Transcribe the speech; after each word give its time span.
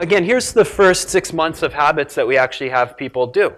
Again, 0.00 0.22
here's 0.22 0.52
the 0.52 0.64
first 0.64 1.08
six 1.08 1.32
months 1.32 1.62
of 1.62 1.72
habits 1.72 2.14
that 2.14 2.24
we 2.24 2.36
actually 2.36 2.68
have 2.68 2.96
people 2.96 3.26
do 3.26 3.52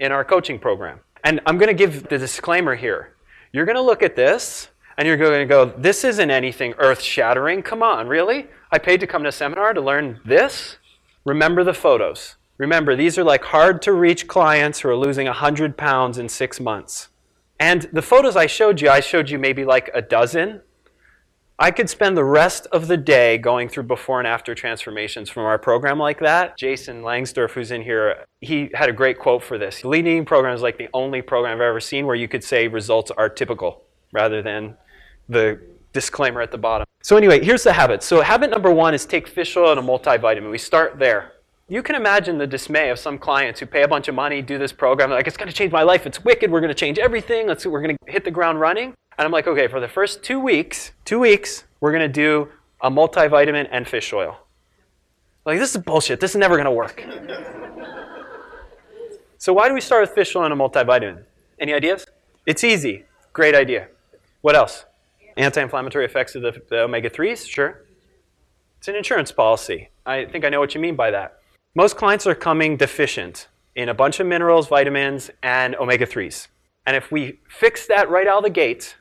in 0.00 0.10
our 0.10 0.24
coaching 0.24 0.58
program. 0.58 0.98
And 1.22 1.40
I'm 1.46 1.56
going 1.56 1.68
to 1.68 1.74
give 1.74 2.08
the 2.08 2.18
disclaimer 2.18 2.74
here. 2.74 3.14
You're 3.52 3.64
going 3.64 3.76
to 3.76 3.82
look 3.82 4.02
at 4.02 4.16
this 4.16 4.70
and 4.98 5.06
you're 5.06 5.16
going 5.16 5.38
to 5.38 5.46
go, 5.46 5.66
this 5.66 6.02
isn't 6.02 6.32
anything 6.32 6.74
earth 6.78 7.00
shattering. 7.00 7.62
Come 7.62 7.80
on, 7.80 8.08
really? 8.08 8.48
I 8.72 8.78
paid 8.78 8.98
to 9.00 9.06
come 9.06 9.22
to 9.22 9.28
a 9.28 9.32
seminar 9.32 9.72
to 9.72 9.80
learn 9.80 10.20
this? 10.24 10.78
Remember 11.24 11.62
the 11.62 11.72
photos. 11.72 12.34
Remember, 12.58 12.96
these 12.96 13.16
are 13.16 13.24
like 13.24 13.44
hard 13.44 13.80
to 13.82 13.92
reach 13.92 14.26
clients 14.26 14.80
who 14.80 14.88
are 14.88 14.96
losing 14.96 15.28
100 15.28 15.76
pounds 15.76 16.18
in 16.18 16.28
six 16.28 16.58
months. 16.58 17.08
And 17.60 17.82
the 17.92 18.02
photos 18.02 18.34
I 18.34 18.46
showed 18.46 18.80
you, 18.80 18.90
I 18.90 18.98
showed 18.98 19.30
you 19.30 19.38
maybe 19.38 19.64
like 19.64 19.90
a 19.94 20.02
dozen. 20.02 20.62
I 21.56 21.70
could 21.70 21.88
spend 21.88 22.16
the 22.16 22.24
rest 22.24 22.66
of 22.72 22.88
the 22.88 22.96
day 22.96 23.38
going 23.38 23.68
through 23.68 23.84
before 23.84 24.18
and 24.18 24.26
after 24.26 24.56
transformations 24.56 25.30
from 25.30 25.44
our 25.44 25.56
program 25.56 26.00
like 26.00 26.18
that. 26.18 26.58
Jason 26.58 27.02
Langsdorf, 27.02 27.50
who's 27.50 27.70
in 27.70 27.82
here, 27.82 28.24
he 28.40 28.70
had 28.74 28.88
a 28.88 28.92
great 28.92 29.20
quote 29.20 29.44
for 29.44 29.56
this. 29.56 29.84
Lean 29.84 30.04
Eating 30.08 30.24
program 30.24 30.52
is 30.52 30.62
like 30.62 30.78
the 30.78 30.88
only 30.92 31.22
program 31.22 31.54
I've 31.54 31.60
ever 31.60 31.78
seen 31.78 32.06
where 32.06 32.16
you 32.16 32.26
could 32.26 32.42
say 32.42 32.66
results 32.66 33.12
are 33.12 33.28
typical 33.28 33.84
rather 34.12 34.42
than 34.42 34.76
the 35.28 35.60
disclaimer 35.92 36.40
at 36.40 36.50
the 36.50 36.58
bottom. 36.58 36.86
So 37.04 37.16
anyway, 37.16 37.44
here's 37.44 37.62
the 37.62 37.72
habit. 37.72 38.02
So 38.02 38.20
habit 38.20 38.50
number 38.50 38.72
one 38.72 38.92
is 38.92 39.06
take 39.06 39.28
fish 39.28 39.56
oil 39.56 39.70
and 39.70 39.78
a 39.78 39.82
multivitamin. 39.82 40.50
We 40.50 40.58
start 40.58 40.98
there. 40.98 41.34
You 41.68 41.84
can 41.84 41.94
imagine 41.94 42.36
the 42.36 42.48
dismay 42.48 42.90
of 42.90 42.98
some 42.98 43.16
clients 43.16 43.60
who 43.60 43.66
pay 43.66 43.84
a 43.84 43.88
bunch 43.88 44.08
of 44.08 44.14
money, 44.14 44.42
do 44.42 44.58
this 44.58 44.72
program, 44.72 45.10
like 45.10 45.28
it's 45.28 45.36
going 45.36 45.48
to 45.48 45.54
change 45.54 45.72
my 45.72 45.82
life. 45.82 46.04
It's 46.04 46.22
wicked. 46.24 46.50
We're 46.50 46.60
going 46.60 46.68
to 46.68 46.74
change 46.74 46.98
everything. 46.98 47.46
Let's 47.46 47.64
we're 47.64 47.80
going 47.80 47.96
to 47.96 48.12
hit 48.12 48.24
the 48.24 48.30
ground 48.30 48.60
running. 48.60 48.92
And 49.16 49.24
I'm 49.24 49.32
like, 49.32 49.46
okay, 49.46 49.68
for 49.68 49.80
the 49.80 49.88
first 49.88 50.22
two 50.22 50.40
weeks, 50.40 50.92
two 51.04 51.18
weeks, 51.18 51.64
we're 51.80 51.92
going 51.92 52.02
to 52.02 52.12
do 52.12 52.48
a 52.80 52.90
multivitamin 52.90 53.68
and 53.70 53.86
fish 53.86 54.12
oil. 54.12 54.38
Like 55.46 55.58
this 55.58 55.74
is 55.74 55.82
bullshit. 55.82 56.20
This 56.20 56.32
is 56.32 56.36
never 56.36 56.56
going 56.56 56.64
to 56.64 56.70
work. 56.70 57.04
so 59.38 59.52
why 59.52 59.68
do 59.68 59.74
we 59.74 59.80
start 59.80 60.02
with 60.02 60.10
fish 60.10 60.34
oil 60.34 60.44
and 60.44 60.52
a 60.52 60.56
multivitamin? 60.56 61.24
Any 61.58 61.72
ideas? 61.74 62.06
It's 62.46 62.64
easy. 62.64 63.04
Great 63.32 63.54
idea. 63.54 63.88
What 64.40 64.56
else? 64.56 64.84
Anti-inflammatory 65.36 66.04
effects 66.04 66.34
of 66.34 66.42
the, 66.42 66.60
the 66.68 66.80
omega-3s? 66.80 67.48
Sure. 67.48 67.84
It's 68.78 68.88
an 68.88 68.96
insurance 68.96 69.32
policy. 69.32 69.90
I 70.04 70.24
think 70.26 70.44
I 70.44 70.48
know 70.48 70.60
what 70.60 70.74
you 70.74 70.80
mean 70.80 70.96
by 70.96 71.10
that. 71.10 71.38
Most 71.74 71.96
clients 71.96 72.26
are 72.26 72.34
coming 72.34 72.76
deficient 72.76 73.48
in 73.74 73.88
a 73.88 73.94
bunch 73.94 74.20
of 74.20 74.26
minerals, 74.26 74.68
vitamins, 74.68 75.30
and 75.42 75.74
omega-3s. 75.76 76.48
And 76.86 76.96
if 76.96 77.10
we 77.10 77.40
fix 77.48 77.86
that 77.86 78.10
right 78.10 78.26
out 78.26 78.38
of 78.38 78.44
the 78.44 78.50
gate, 78.50 78.96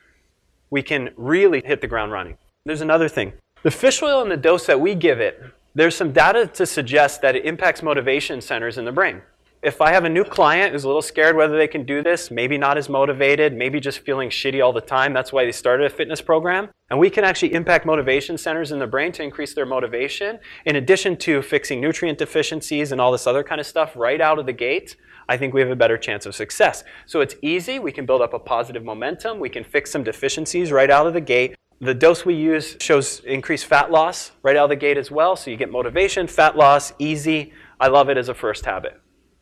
we 0.73 0.81
can 0.81 1.11
really 1.15 1.61
hit 1.63 1.81
the 1.81 1.87
ground 1.87 2.11
running. 2.11 2.35
There's 2.65 2.81
another 2.81 3.07
thing. 3.07 3.33
The 3.61 3.69
fish 3.69 4.01
oil 4.01 4.23
and 4.23 4.31
the 4.31 4.37
dose 4.37 4.65
that 4.65 4.81
we 4.81 4.95
give 4.95 5.19
it, 5.19 5.39
there's 5.75 5.95
some 5.95 6.11
data 6.11 6.47
to 6.47 6.65
suggest 6.65 7.21
that 7.21 7.35
it 7.35 7.45
impacts 7.45 7.83
motivation 7.83 8.41
centers 8.41 8.79
in 8.79 8.85
the 8.85 8.91
brain 8.91 9.21
if 9.63 9.79
I 9.79 9.93
have 9.93 10.03
a 10.03 10.09
new 10.09 10.25
client 10.25 10.73
who's 10.73 10.83
a 10.83 10.87
little 10.87 11.01
scared 11.01 11.37
whether 11.37 11.57
they 11.57 11.69
can 11.69 11.85
do 11.85 12.03
this, 12.03 12.29
maybe 12.29 12.57
not 12.57 12.77
as 12.77 12.89
motivated, 12.89 13.53
maybe 13.53 13.79
just 13.79 13.99
feeling 13.99 14.29
shitty 14.29 14.63
all 14.63 14.73
the 14.73 14.81
time, 14.81 15.13
that's 15.13 15.31
why 15.31 15.45
they 15.45 15.53
started 15.53 15.85
a 15.85 15.89
fitness 15.89 16.21
program. 16.21 16.69
And 16.89 16.99
we 16.99 17.09
can 17.09 17.23
actually 17.23 17.53
impact 17.53 17.85
motivation 17.85 18.37
centers 18.37 18.73
in 18.73 18.79
the 18.79 18.87
brain 18.87 19.13
to 19.13 19.23
increase 19.23 19.53
their 19.53 19.65
motivation, 19.65 20.39
in 20.65 20.75
addition 20.75 21.15
to 21.17 21.41
fixing 21.41 21.79
nutrient 21.79 22.17
deficiencies 22.17 22.91
and 22.91 22.99
all 22.99 23.11
this 23.11 23.25
other 23.25 23.41
kind 23.41 23.61
of 23.61 23.65
stuff 23.65 23.95
right 23.95 24.19
out 24.19 24.37
of 24.37 24.45
the 24.45 24.53
gate. 24.53 24.97
I 25.29 25.37
think 25.37 25.53
we 25.53 25.61
have 25.61 25.69
a 25.69 25.75
better 25.75 25.97
chance 25.97 26.25
of 26.25 26.35
success. 26.35 26.83
So 27.05 27.21
it's 27.21 27.35
easy. 27.41 27.79
We 27.79 27.91
can 27.91 28.05
build 28.05 28.21
up 28.21 28.33
a 28.33 28.39
positive 28.39 28.83
momentum. 28.83 29.39
We 29.39 29.49
can 29.49 29.63
fix 29.63 29.91
some 29.91 30.03
deficiencies 30.03 30.71
right 30.71 30.89
out 30.89 31.07
of 31.07 31.13
the 31.13 31.21
gate. 31.21 31.55
The 31.79 31.93
dose 31.93 32.25
we 32.25 32.35
use 32.35 32.77
shows 32.79 33.19
increased 33.21 33.65
fat 33.65 33.91
loss 33.91 34.31
right 34.41 34.55
out 34.55 34.65
of 34.65 34.69
the 34.69 34.75
gate 34.75 34.97
as 34.97 35.11
well. 35.11 35.35
So 35.35 35.51
you 35.51 35.57
get 35.57 35.71
motivation, 35.71 36.27
fat 36.27 36.55
loss, 36.55 36.93
easy. 36.99 37.53
I 37.79 37.87
love 37.87 38.09
it 38.09 38.17
as 38.17 38.29
a 38.29 38.33
first 38.33 38.65
habit. 38.65 38.99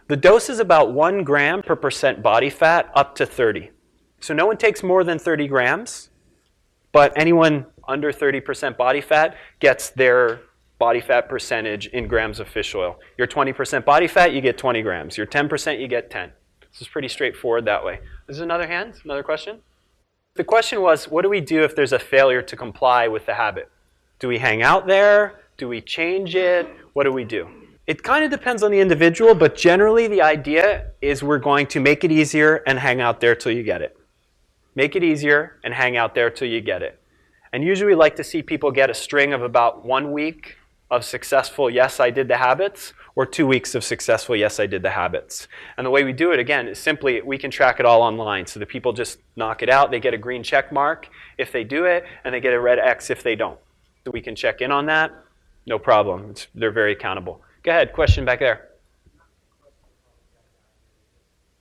The 0.08 0.18
dose 0.18 0.50
is 0.50 0.59
about 0.59 0.92
1 0.92 1.24
gram 1.24 1.62
per 1.62 1.75
percent 1.75 2.22
body 2.22 2.50
fat 2.50 2.92
up 2.96 3.16
to 3.16 3.25
30. 3.25 3.72
So 4.19 4.34
no 4.34 4.46
one 4.46 4.58
takes 4.58 4.84
more 4.84 5.03
than 5.03 5.18
30 5.18 5.48
grams, 5.48 6.09
but 6.92 7.13
anyone 7.16 7.66
under 7.88 8.12
30% 8.12 8.78
body 8.78 9.02
fat 9.02 9.36
gets 9.59 9.90
their 9.90 10.42
body 10.81 11.00
fat 11.00 11.30
percentage 11.30 11.86
in 11.90 12.08
grams 12.08 12.40
of 12.40 12.47
fish 12.47 12.74
oil. 12.74 13.00
Your 13.16 13.28
20% 13.28 13.86
body 13.86 14.08
fat, 14.08 14.34
you 14.34 14.42
get 14.42 14.58
20 14.58 14.81
grams. 14.81 15.16
Your 15.16 15.28
10%, 15.28 15.80
you 15.80 15.88
get 15.88 16.09
10. 16.09 16.31
This 16.72 16.81
is 16.81 16.88
pretty 16.88 17.08
straightforward 17.08 17.66
that 17.66 17.86
way. 17.86 18.00
This 18.25 18.38
is 18.38 18.42
another 18.42 18.66
hand, 18.66 18.96
another 19.03 19.22
question. 19.22 19.59
The 20.34 20.44
question 20.44 20.81
was, 20.81 21.08
what 21.08 21.22
do 21.22 21.30
we 21.30 21.40
do 21.40 21.64
if 21.64 21.75
there's 21.75 21.94
a 21.94 22.00
failure 22.00 22.42
to 22.42 22.56
comply 22.56 23.08
with 23.08 23.28
the 23.28 23.36
habit? 23.36 23.69
Do 24.18 24.28
we 24.28 24.40
hang 24.40 24.64
out 24.64 24.88
there? 24.88 25.42
Do 25.56 25.68
we 25.68 25.81
change 25.81 26.36
it? 26.36 26.68
What 26.94 27.03
do 27.03 27.12
we 27.12 27.25
do? 27.25 27.48
It 27.86 28.02
kind 28.02 28.25
of 28.25 28.31
depends 28.31 28.63
on 28.63 28.72
the 28.72 28.80
individual, 28.80 29.36
but 29.36 29.56
generally 29.56 30.08
the 30.08 30.24
idea 30.24 30.88
is 31.00 31.22
we're 31.22 31.38
going 31.38 31.68
to 31.68 31.80
make 31.80 32.03
it 32.03 32.12
easier 32.12 32.63
and 32.66 32.80
hang 32.80 33.02
out 33.02 33.22
there 33.22 33.36
till 33.36 33.52
you 33.52 33.62
get 33.62 33.84
it. 33.84 33.96
Make 34.74 34.96
it 34.96 35.03
easier 35.03 35.59
and 35.63 35.75
hang 35.75 35.96
out 35.96 36.16
there 36.16 36.31
till 36.31 36.48
you 36.48 36.59
get 36.59 36.81
it. 36.81 37.00
And 37.53 37.63
usually 37.63 37.90
we 37.90 37.96
like 37.96 38.16
to 38.16 38.24
see 38.24 38.42
people 38.42 38.72
get 38.72 38.90
a 38.90 38.96
string 38.96 39.31
of 39.31 39.44
about 39.44 39.86
one 39.86 40.12
week 40.12 40.58
of 40.91 41.06
successful, 41.06 41.69
yes, 41.69 42.02
I 42.02 42.09
did 42.09 42.28
the 42.28 42.38
habits, 42.38 42.94
or 43.16 43.25
two 43.25 43.47
weeks 43.47 43.74
of 43.75 43.84
successful, 43.84 44.35
yes, 44.35 44.59
I 44.59 44.68
did 44.68 44.84
the 44.84 44.90
habits. 44.90 45.47
And 45.78 45.85
the 45.85 45.90
way 45.90 46.03
we 46.03 46.12
do 46.12 46.31
it, 46.34 46.40
again, 46.40 46.68
is 46.68 46.78
simply 46.78 47.22
we 47.22 47.38
can 47.38 47.50
track 47.50 47.79
it 47.79 47.85
all 47.85 48.02
online. 48.02 48.46
So 48.46 48.59
the 48.59 48.66
people 48.66 48.91
just 48.91 49.19
knock 49.38 49.63
it 49.63 49.69
out. 49.69 49.90
They 49.90 50.01
get 50.01 50.13
a 50.13 50.18
green 50.18 50.44
check 50.44 50.72
mark 50.72 51.09
if 51.38 51.51
they 51.51 51.63
do 51.63 51.85
it, 51.85 52.03
and 52.24 52.35
they 52.35 52.41
get 52.41 52.53
a 52.53 52.59
red 52.59 52.78
X 52.78 53.09
if 53.09 53.24
they 53.24 53.35
don't. 53.35 53.57
So 54.03 54.12
we 54.12 54.22
can 54.22 54.35
check 54.35 54.62
in 54.62 54.72
on 54.72 54.85
that. 54.88 55.12
No 55.66 55.80
problem. 55.80 56.31
It's, 56.31 56.47
they're 56.53 56.72
very 56.72 56.91
accountable. 56.91 57.41
Go 57.63 57.72
ahead, 57.72 57.94
question 57.94 58.25
back 58.25 58.40
there. 58.40 58.68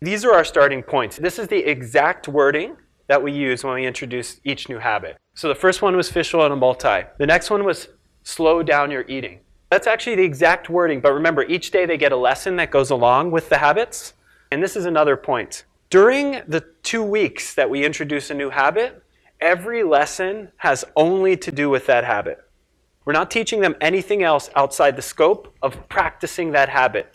These 0.00 0.24
are 0.24 0.34
our 0.34 0.44
starting 0.44 0.82
points. 0.82 1.19
This 1.19 1.38
is 1.38 1.46
the 1.46 1.58
exact 1.58 2.26
wording 2.26 2.76
that 3.06 3.22
we 3.22 3.32
use 3.32 3.62
when 3.62 3.74
we 3.74 3.86
introduce 3.86 4.40
each 4.44 4.69
new 4.69 4.78
habit. 4.78 5.19
So 5.34 5.48
the 5.48 5.54
first 5.54 5.82
one 5.82 5.96
was 5.96 6.10
fish 6.10 6.32
oil 6.34 6.44
and 6.44 6.54
a 6.54 6.56
multi. 6.56 7.02
The 7.19 7.26
next 7.26 7.50
one 7.50 7.64
was 7.64 7.88
slow 8.22 8.62
down 8.62 8.91
your 8.91 9.04
eating. 9.08 9.41
That's 9.70 9.87
actually 9.87 10.17
the 10.17 10.25
exact 10.25 10.69
wording, 10.69 11.00
but 11.00 11.12
remember, 11.12 11.44
each 11.44 11.70
day 11.70 11.87
they 11.87 11.96
get 11.96 12.12
a 12.12 12.17
lesson 12.17 12.56
that 12.56 12.70
goes 12.70 12.90
along 12.90 13.31
with 13.31 13.49
the 13.49 13.58
habits. 13.58 14.14
And 14.50 14.62
this 14.62 14.75
is 14.75 14.84
another 14.84 15.17
point. 15.17 15.64
During 15.90 16.43
the 16.46 16.64
two 16.82 17.02
weeks 17.02 17.55
that 17.55 17.70
we 17.70 17.84
introduce 17.84 18.31
a 18.31 18.34
new 18.34 18.50
habit, 18.50 19.02
every 19.40 19.82
lesson 19.82 20.50
has 20.56 20.84
only 20.96 21.37
to 21.37 21.52
do 21.52 21.70
with 21.70 21.87
that 21.87 22.05
habit. 22.05 22.38
We're 23.05 23.12
not 23.12 23.31
teaching 23.31 23.61
them 23.61 23.76
anything 23.81 24.22
else 24.22 24.50
outside 24.55 24.96
the 24.96 25.02
scope 25.02 25.55
of 25.62 25.88
practicing 25.88 26.52
that 26.52 26.69
habit. 26.69 27.12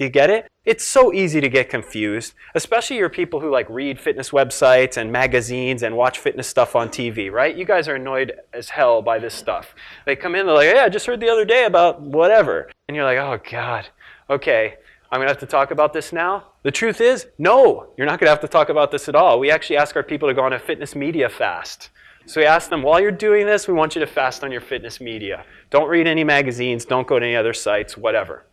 Do 0.00 0.04
you 0.04 0.10
get 0.10 0.30
it? 0.30 0.50
It's 0.64 0.82
so 0.82 1.12
easy 1.12 1.42
to 1.42 1.48
get 1.50 1.68
confused, 1.68 2.32
especially 2.54 2.96
your 2.96 3.10
people 3.10 3.40
who 3.40 3.50
like 3.50 3.68
read 3.68 4.00
fitness 4.00 4.30
websites 4.30 4.96
and 4.96 5.12
magazines 5.12 5.82
and 5.82 5.94
watch 5.94 6.18
fitness 6.18 6.48
stuff 6.48 6.74
on 6.74 6.88
TV, 6.88 7.30
right? 7.30 7.54
You 7.54 7.66
guys 7.66 7.86
are 7.86 7.96
annoyed 7.96 8.32
as 8.54 8.70
hell 8.70 9.02
by 9.02 9.18
this 9.18 9.34
stuff. 9.34 9.74
They 10.06 10.16
come 10.16 10.34
in, 10.34 10.46
they're 10.46 10.54
like, 10.54 10.74
"Yeah, 10.74 10.84
I 10.84 10.88
just 10.88 11.04
heard 11.04 11.20
the 11.20 11.28
other 11.28 11.44
day 11.44 11.66
about 11.66 12.00
whatever," 12.00 12.70
and 12.88 12.96
you're 12.96 13.04
like, 13.04 13.18
"Oh 13.18 13.38
God, 13.50 13.88
okay, 14.30 14.76
I'm 15.12 15.20
gonna 15.20 15.28
have 15.28 15.38
to 15.40 15.44
talk 15.46 15.70
about 15.70 15.92
this 15.92 16.14
now." 16.14 16.44
The 16.62 16.70
truth 16.70 17.02
is, 17.02 17.26
no, 17.36 17.92
you're 17.98 18.06
not 18.06 18.20
gonna 18.20 18.30
have 18.30 18.40
to 18.40 18.48
talk 18.48 18.70
about 18.70 18.92
this 18.92 19.06
at 19.06 19.14
all. 19.14 19.38
We 19.38 19.50
actually 19.50 19.76
ask 19.76 19.94
our 19.96 20.02
people 20.02 20.28
to 20.28 20.34
go 20.34 20.44
on 20.44 20.54
a 20.54 20.58
fitness 20.58 20.96
media 20.96 21.28
fast. 21.28 21.90
So 22.24 22.40
we 22.40 22.46
ask 22.46 22.70
them, 22.70 22.80
while 22.80 23.00
you're 23.00 23.10
doing 23.10 23.44
this, 23.44 23.68
we 23.68 23.74
want 23.74 23.94
you 23.94 24.00
to 24.00 24.06
fast 24.06 24.44
on 24.44 24.50
your 24.50 24.62
fitness 24.62 24.98
media. 24.98 25.44
Don't 25.68 25.90
read 25.90 26.06
any 26.06 26.24
magazines, 26.24 26.86
don't 26.86 27.06
go 27.06 27.18
to 27.18 27.26
any 27.26 27.36
other 27.36 27.52
sites, 27.52 27.98
whatever. 27.98 28.46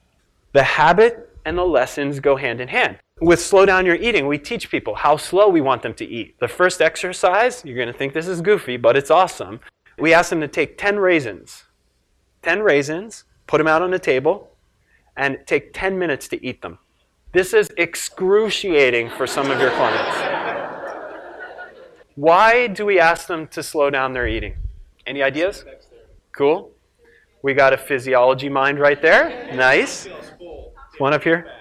The 0.51 0.63
habit 0.63 1.26
and 1.47 1.57
the 1.57 1.63
lessons 1.63 2.19
go 2.19 2.35
hand 2.35 2.59
in 2.59 2.67
hand. 2.67 2.97
With 3.21 3.39
slow 3.39 3.65
down 3.65 3.85
your 3.85 3.95
eating, 3.95 4.27
we 4.27 4.37
teach 4.37 4.69
people 4.69 4.95
how 4.95 5.15
slow 5.15 5.47
we 5.47 5.61
want 5.61 5.81
them 5.81 5.93
to 5.93 6.05
eat. 6.05 6.37
The 6.41 6.47
first 6.49 6.81
exercise, 6.81 7.63
you're 7.63 7.77
going 7.77 7.87
to 7.87 7.97
think 7.97 8.13
this 8.13 8.27
is 8.27 8.41
goofy, 8.41 8.75
but 8.75 8.97
it's 8.97 9.09
awesome. 9.09 9.61
We 9.97 10.13
ask 10.13 10.29
them 10.29 10.41
to 10.41 10.49
take 10.49 10.77
10 10.77 10.99
raisins. 10.99 11.63
10 12.41 12.61
raisins, 12.63 13.23
put 13.47 13.59
them 13.59 13.67
out 13.67 13.81
on 13.81 13.91
the 13.91 13.97
table, 13.97 14.51
and 15.15 15.37
take 15.45 15.71
10 15.71 15.97
minutes 15.97 16.27
to 16.27 16.45
eat 16.45 16.61
them. 16.61 16.79
This 17.31 17.53
is 17.53 17.71
excruciating 17.77 19.09
for 19.11 19.25
some 19.25 19.49
of 19.49 19.57
your 19.61 19.71
clients. 19.71 20.17
Why 22.15 22.67
do 22.67 22.85
we 22.85 22.99
ask 22.99 23.25
them 23.27 23.47
to 23.47 23.63
slow 23.63 23.89
down 23.89 24.11
their 24.11 24.27
eating? 24.27 24.55
Any 25.05 25.23
ideas? 25.23 25.63
Cool. 26.35 26.71
We 27.41 27.53
got 27.53 27.71
a 27.71 27.77
physiology 27.77 28.49
mind 28.49 28.79
right 28.79 29.01
there. 29.01 29.55
Nice. 29.55 30.09
One 30.97 31.13
up 31.13 31.23
here. 31.23 31.51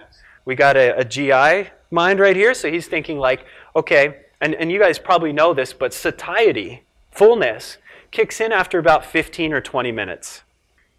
We 0.45 0.55
got 0.55 0.77
a, 0.77 0.99
a 0.99 1.05
GI 1.05 1.71
mind 1.91 2.21
right 2.21 2.37
here. 2.37 2.55
So 2.55 2.71
he's 2.71 2.87
thinking 2.87 3.19
like, 3.19 3.45
okay, 3.75 4.23
and, 4.41 4.55
and 4.55 4.71
you 4.71 4.79
guys 4.79 4.99
probably 4.99 5.33
know 5.33 5.55
this, 5.55 5.73
but 5.73 5.93
satiety, 5.93 6.85
fullness, 7.11 7.79
kicks 8.11 8.41
in 8.41 8.53
after 8.53 8.79
about 8.79 9.05
15 9.05 9.53
or 9.53 9.61
20 9.61 9.93
minutes. 9.93 10.43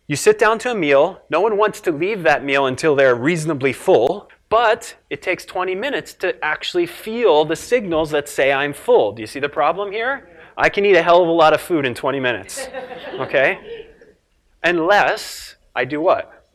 You 0.07 0.15
sit 0.15 0.39
down 0.39 0.59
to 0.59 0.71
a 0.71 0.75
meal, 0.75 1.21
no 1.29 1.41
one 1.41 1.57
wants 1.57 1.81
to 1.81 1.91
leave 1.91 2.23
that 2.23 2.43
meal 2.43 2.65
until 2.65 2.95
they're 2.95 3.15
reasonably 3.15 3.73
full, 3.73 4.29
but 4.49 4.95
it 5.09 5.21
takes 5.21 5.43
20 5.43 5.75
minutes 5.75 6.13
to 6.15 6.43
actually 6.43 6.85
feel 6.85 7.43
the 7.43 7.55
signals 7.55 8.11
that 8.11 8.29
say 8.29 8.53
I'm 8.53 8.73
full. 8.73 9.11
Do 9.11 9.21
you 9.21 9.27
see 9.27 9.41
the 9.41 9.49
problem 9.49 9.91
here? 9.91 10.29
I 10.57 10.69
can 10.69 10.85
eat 10.85 10.95
a 10.95 11.03
hell 11.03 11.21
of 11.21 11.27
a 11.27 11.31
lot 11.31 11.53
of 11.53 11.59
food 11.59 11.85
in 11.85 11.93
20 11.93 12.19
minutes. 12.19 12.67
Okay? 13.15 13.87
Unless 14.63 15.55
I 15.75 15.85
do 15.85 15.99
what? 15.99 16.45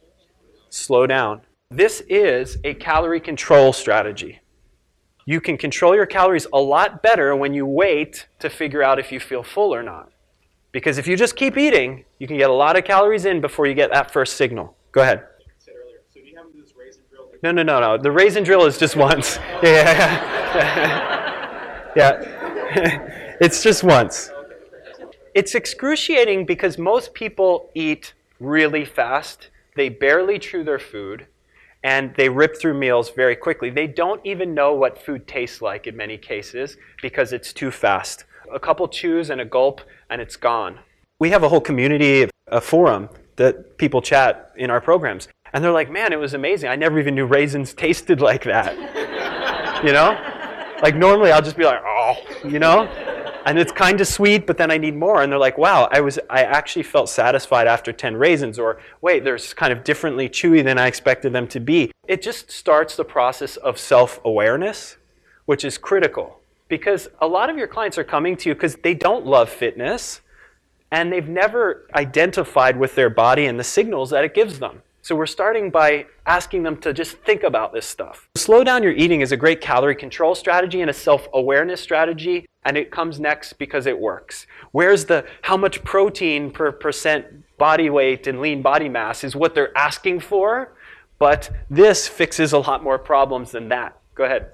Slow 0.71 1.07
down. 1.07 1.43
This 1.75 2.03
is 2.07 2.59
a 2.65 2.75
calorie 2.75 3.19
control 3.19 3.73
strategy. 3.73 4.41
You 5.25 5.41
can 5.41 5.57
control 5.57 5.95
your 5.95 6.05
calories 6.05 6.47
a 6.53 6.61
lot 6.61 7.03
better 7.03 7.35
when 7.35 7.55
you 7.55 7.65
wait 7.65 8.27
to 8.41 8.51
figure 8.51 8.83
out 8.83 8.99
if 8.99 9.11
you 9.11 9.19
feel 9.19 9.43
full 9.43 9.75
or 9.75 9.83
not. 9.83 10.13
Because 10.71 10.99
if 10.99 11.07
you 11.07 11.17
just 11.17 11.35
keep 11.35 11.57
eating, 11.57 12.05
you 12.19 12.27
can 12.27 12.37
get 12.37 12.51
a 12.51 12.53
lot 12.53 12.77
of 12.77 12.85
calories 12.85 13.25
in 13.25 13.41
before 13.41 13.67
you 13.67 13.73
get 13.73 13.91
that 13.91 14.11
first 14.11 14.37
signal. 14.37 14.77
Go 14.93 15.01
ahead. 15.01 15.25
No, 17.43 17.53
no, 17.53 17.63
no, 17.63 17.81
no. 17.81 17.97
The 17.97 18.11
raisin 18.11 18.45
drill 18.45 18.67
is 18.67 18.77
just 18.77 18.95
once. 18.95 19.39
Yeah, 19.63 20.29
yeah. 21.97 22.99
it's 23.41 23.63
just 23.63 23.83
once. 23.83 24.31
It's 25.35 25.55
excruciating 25.55 26.45
because 26.45 26.77
most 26.77 27.15
people 27.15 27.71
eat 27.75 28.13
really 28.39 28.85
fast. 28.85 29.49
They 29.75 29.89
barely 29.89 30.39
chew 30.39 30.65
their 30.65 30.79
food 30.79 31.29
and 31.85 32.15
they 32.17 32.29
rip 32.29 32.57
through 32.57 32.75
meals 32.75 33.11
very 33.11 33.37
quickly. 33.37 33.71
They 33.71 33.87
don't 33.87 34.21
even 34.25 34.55
know 34.55 34.75
what 34.75 35.03
food 35.03 35.27
tastes 35.27 35.61
like 35.61 35.87
in 35.87 35.97
many 35.97 36.17
cases 36.17 36.77
because 37.01 37.33
it's 37.33 37.53
too 37.53 37.71
fast. 37.71 38.25
A 38.53 38.61
couple 38.61 38.87
chews 38.89 39.31
and 39.31 39.41
a 39.41 39.45
gulp 39.45 39.81
and 40.11 40.21
it's 40.21 40.37
gone. 40.37 40.79
We 41.19 41.31
have 41.31 41.43
a 41.43 41.49
whole 41.49 41.61
community, 41.61 42.29
a 42.47 42.61
forum 42.61 43.09
that 43.37 43.79
people 43.79 44.03
chat 44.03 44.53
in 44.57 44.71
our 44.71 44.81
programs. 44.81 45.29
And 45.53 45.63
they're 45.63 45.73
like, 45.73 45.91
man, 45.91 46.13
it 46.13 46.19
was 46.19 46.35
amazing. 46.35 46.71
I 46.71 46.77
never 46.77 46.99
even 46.99 47.15
knew 47.15 47.27
raisins 47.27 47.75
tasted 47.75 48.21
like 48.21 48.45
that. 48.45 48.75
you 49.85 49.93
know? 49.93 50.19
Like 50.83 50.97
normally 50.97 51.33
I'll 51.33 51.43
just 51.43 51.57
be 51.57 51.65
like, 51.65 51.81
oh, 51.85 52.15
you 52.45 52.59
know? 52.59 52.89
And 53.45 53.59
it's 53.59 53.73
kind 53.73 54.01
of 54.01 54.07
sweet, 54.07 54.47
but 54.47 54.57
then 54.57 54.71
I 54.71 54.79
need 54.79 54.95
more. 54.95 55.23
And 55.23 55.33
they're 55.33 55.39
like, 55.39 55.59
wow, 55.59 55.89
I 55.91 56.01
was 56.01 56.19
I 56.31 56.43
actually 56.43 56.85
felt 56.85 57.09
satisfied 57.09 57.67
after 57.67 57.93
10 57.93 58.17
raisins, 58.17 58.59
or 58.59 58.81
wait, 59.01 59.25
they're 59.25 59.39
kind 59.39 59.73
of 59.73 59.83
differently 59.85 60.29
chewy 60.29 60.63
than 60.63 60.79
I 60.79 60.87
expected 60.87 61.33
them 61.33 61.49
to 61.49 61.61
be. 61.61 61.91
It 62.07 62.23
just 62.23 62.51
starts 62.51 62.97
the 62.97 63.05
process 63.05 63.57
of 63.57 63.79
self-awareness, 63.79 64.97
which 65.47 65.65
is 65.65 65.77
critical. 65.79 66.41
Because 66.69 67.09
a 67.21 67.27
lot 67.27 67.51
of 67.51 67.59
your 67.59 67.67
clients 67.67 67.99
are 67.99 68.05
coming 68.05 68.37
to 68.39 68.49
you 68.49 68.55
because 68.55 68.77
they 68.77 68.95
don't 68.95 69.27
love 69.27 69.51
fitness 69.51 70.21
and 70.91 71.13
they've 71.13 71.29
never 71.29 71.87
identified 71.95 72.79
with 72.79 72.95
their 72.95 73.11
body 73.11 73.47
and 73.47 73.59
the 73.59 73.65
signals 73.65 74.11
that 74.11 74.25
it 74.25 74.35
gives 74.35 74.59
them. 74.59 74.83
So 75.05 75.17
we're 75.17 75.27
starting 75.27 75.69
by 75.69 76.07
asking 76.27 76.63
them 76.63 76.77
to 76.79 76.93
just 76.93 77.17
think 77.19 77.43
about 77.43 77.73
this 77.73 77.85
stuff. 77.85 78.29
Slow 78.37 78.63
down 78.63 78.85
your 78.85 78.93
eating 78.93 79.21
is 79.21 79.33
a 79.33 79.37
great 79.37 79.61
calorie 79.61 79.97
control 79.97 80.37
strategy 80.37 80.81
and 80.81 80.89
a 80.89 80.93
self-awareness 80.93 81.81
strategy, 81.81 82.47
and 82.65 82.77
it 82.77 82.93
comes 82.93 83.19
next 83.19 83.55
because 83.55 83.87
it 83.87 83.99
works. 83.99 84.47
Where's 84.71 85.05
the 85.05 85.27
how 85.43 85.57
much 85.57 85.83
protein 85.83 86.53
per 86.53 86.71
percent 86.71 87.27
body 87.59 87.91
weight 87.91 88.29
and 88.29 88.41
lean 88.41 88.63
body 88.63 88.89
mass 88.89 89.25
is 89.25 89.35
what 89.35 89.57
they're 89.57 89.77
asking 89.77 90.21
for, 90.21 90.75
but 91.19 91.51
this 91.69 92.07
fixes 92.07 92.53
a 92.53 92.59
lot 92.59 92.85
more 92.85 92.99
problems 92.99 93.51
than 93.51 93.69
that. 93.71 93.99
Go 94.15 94.23
ahead. 94.23 94.53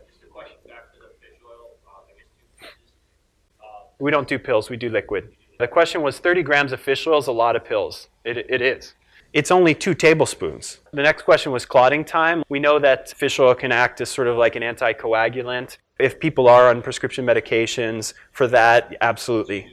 We 4.01 4.11
don't 4.11 4.29
do 4.29 4.39
pills, 4.39 4.71
we 4.71 4.79
do 4.79 4.89
liquid. 4.89 5.31
The 5.59 5.69
question 5.69 6.01
was 6.03 6.21
30 6.21 6.43
grams 6.43 6.73
of 6.73 6.81
fish 6.81 7.07
oil 7.07 7.19
is 7.19 7.27
a 7.27 7.33
lot 7.33 7.55
of 7.55 7.65
pills. 7.65 8.09
It, 8.25 8.39
it 8.49 8.63
is. 8.63 8.95
It's 9.35 9.51
only 9.51 9.75
two 9.75 9.95
tablespoons. 9.95 10.79
The 10.93 11.03
next 11.03 11.23
question 11.23 11.53
was 11.53 11.67
clotting 11.67 12.05
time. 12.05 12.43
We 12.49 12.59
know 12.59 12.79
that 12.79 13.11
fish 13.11 13.39
oil 13.39 13.55
can 13.55 13.73
act 13.73 14.01
as 14.01 14.09
sort 14.09 14.27
of 14.27 14.39
like 14.39 14.57
an 14.57 14.63
anticoagulant. 14.63 15.77
If 16.01 16.19
people 16.19 16.49
are 16.49 16.71
on 16.71 16.81
prescription 16.81 17.27
medications 17.27 18.15
for 18.33 18.47
that, 18.49 18.97
absolutely. 19.03 19.69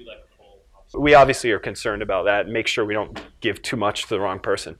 We 0.93 1.13
obviously 1.13 1.51
are 1.51 1.59
concerned 1.59 2.01
about 2.01 2.25
that. 2.25 2.49
Make 2.49 2.67
sure 2.67 2.83
we 2.83 2.93
don't 2.93 3.17
give 3.39 3.61
too 3.61 3.77
much 3.77 4.03
to 4.03 4.09
the 4.09 4.19
wrong 4.19 4.39
person. 4.39 4.77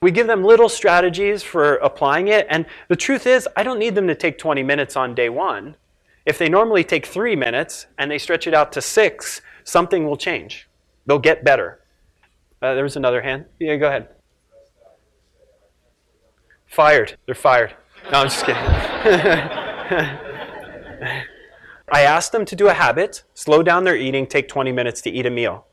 We 0.00 0.10
give 0.10 0.26
them 0.26 0.42
little 0.42 0.68
strategies 0.68 1.42
for 1.42 1.76
applying 1.76 2.28
it. 2.28 2.46
And 2.48 2.64
the 2.88 2.96
truth 2.96 3.26
is, 3.26 3.46
I 3.56 3.62
don't 3.62 3.78
need 3.78 3.94
them 3.94 4.06
to 4.08 4.14
take 4.14 4.38
20 4.38 4.62
minutes 4.62 4.96
on 4.96 5.14
day 5.14 5.28
one. 5.28 5.76
If 6.24 6.38
they 6.38 6.48
normally 6.48 6.84
take 6.84 7.04
three 7.04 7.36
minutes 7.36 7.86
and 7.98 8.10
they 8.10 8.18
stretch 8.18 8.46
it 8.46 8.54
out 8.54 8.72
to 8.72 8.80
six, 8.80 9.42
something 9.64 10.06
will 10.06 10.16
change. 10.16 10.68
They'll 11.06 11.18
get 11.18 11.44
better. 11.44 11.80
Uh, 12.64 12.72
there 12.72 12.82
was 12.82 12.96
another 12.96 13.20
hand. 13.20 13.44
Yeah, 13.60 13.76
go 13.76 13.88
ahead. 13.88 14.08
Fired. 16.66 17.18
They're 17.26 17.34
fired. 17.34 17.74
No, 18.10 18.20
I'm 18.20 18.28
just 18.28 18.46
kidding. 18.46 18.56
I 21.92 22.00
asked 22.00 22.32
them 22.32 22.46
to 22.46 22.56
do 22.56 22.68
a 22.68 22.72
habit, 22.72 23.22
slow 23.34 23.62
down 23.62 23.84
their 23.84 23.96
eating, 23.96 24.26
take 24.26 24.48
20 24.48 24.72
minutes 24.72 25.02
to 25.02 25.10
eat 25.10 25.26
a 25.26 25.30
meal. 25.30 25.66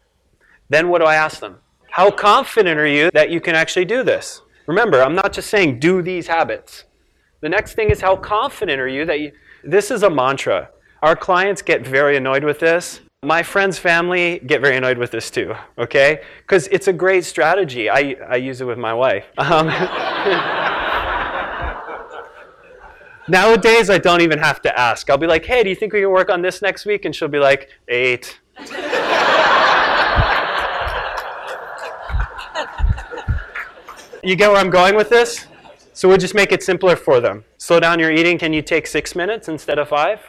Then 0.68 0.90
what 0.90 1.00
do 1.00 1.06
I 1.06 1.16
ask 1.16 1.40
them? 1.40 1.60
How 1.92 2.12
confident 2.12 2.78
are 2.78 2.86
you 2.86 3.10
that 3.14 3.30
you 3.30 3.40
can 3.40 3.56
actually 3.56 3.86
do 3.86 4.04
this? 4.04 4.42
Remember, 4.68 5.02
I'm 5.02 5.16
not 5.16 5.32
just 5.32 5.50
saying 5.50 5.80
do 5.80 6.02
these 6.02 6.28
habits. 6.28 6.84
The 7.40 7.48
next 7.48 7.74
thing 7.74 7.90
is 7.90 8.02
how 8.02 8.18
confident 8.18 8.82
are 8.82 8.90
you 8.90 9.06
that 9.06 9.22
you. 9.22 9.32
This 9.64 9.92
is 9.92 10.04
a 10.04 10.10
mantra. 10.10 10.72
Our 11.02 11.16
clients 11.16 11.62
get 11.62 11.88
very 11.88 12.18
annoyed 12.18 12.44
with 12.44 12.60
this. 12.60 13.00
My 13.24 13.44
friends' 13.44 13.78
family 13.78 14.42
get 14.48 14.62
very 14.62 14.78
annoyed 14.78 14.98
with 14.98 15.12
this 15.12 15.30
too, 15.30 15.54
okay? 15.78 16.24
Because 16.40 16.66
it's 16.70 16.88
a 16.88 16.94
great 16.94 17.24
strategy. 17.24 17.88
I, 17.88 18.16
I 18.28 18.38
use 18.38 18.62
it 18.62 18.66
with 18.66 18.80
my 18.80 18.96
wife. 18.96 19.26
Um, 19.38 19.68
nowadays, 23.28 23.92
I 23.92 24.00
don't 24.00 24.22
even 24.22 24.40
have 24.40 24.60
to 24.64 24.80
ask. 24.80 25.08
I'll 25.08 25.20
be 25.20 25.28
like, 25.28 25.46
hey, 25.46 25.62
do 25.62 25.70
you 25.70 25.76
think 25.76 25.94
we 25.94 26.02
can 26.02 26.10
work 26.10 26.32
on 26.32 26.42
this 26.42 26.64
next 26.64 26.88
week? 26.88 27.06
And 27.06 27.16
she'll 27.16 27.28
be 27.28 27.38
like, 27.38 27.70
eight. 27.90 28.40
you 34.24 34.36
get 34.36 34.50
where 34.50 34.58
I'm 34.58 34.72
going 34.72 34.96
with 34.96 35.10
this? 35.10 35.46
So 35.94 36.08
we'll 36.08 36.18
just 36.18 36.34
make 36.34 36.52
it 36.52 36.64
simpler 36.64 36.96
for 36.96 37.20
them. 37.20 37.44
Slow 37.60 37.80
down 37.80 38.00
your 38.00 38.12
eating. 38.12 38.40
Can 38.40 38.52
you 38.52 38.64
take 38.64 38.88
six 38.88 39.16
minutes 39.16 39.48
instead 39.48 39.78
of 39.78 39.90
five? 39.90 40.22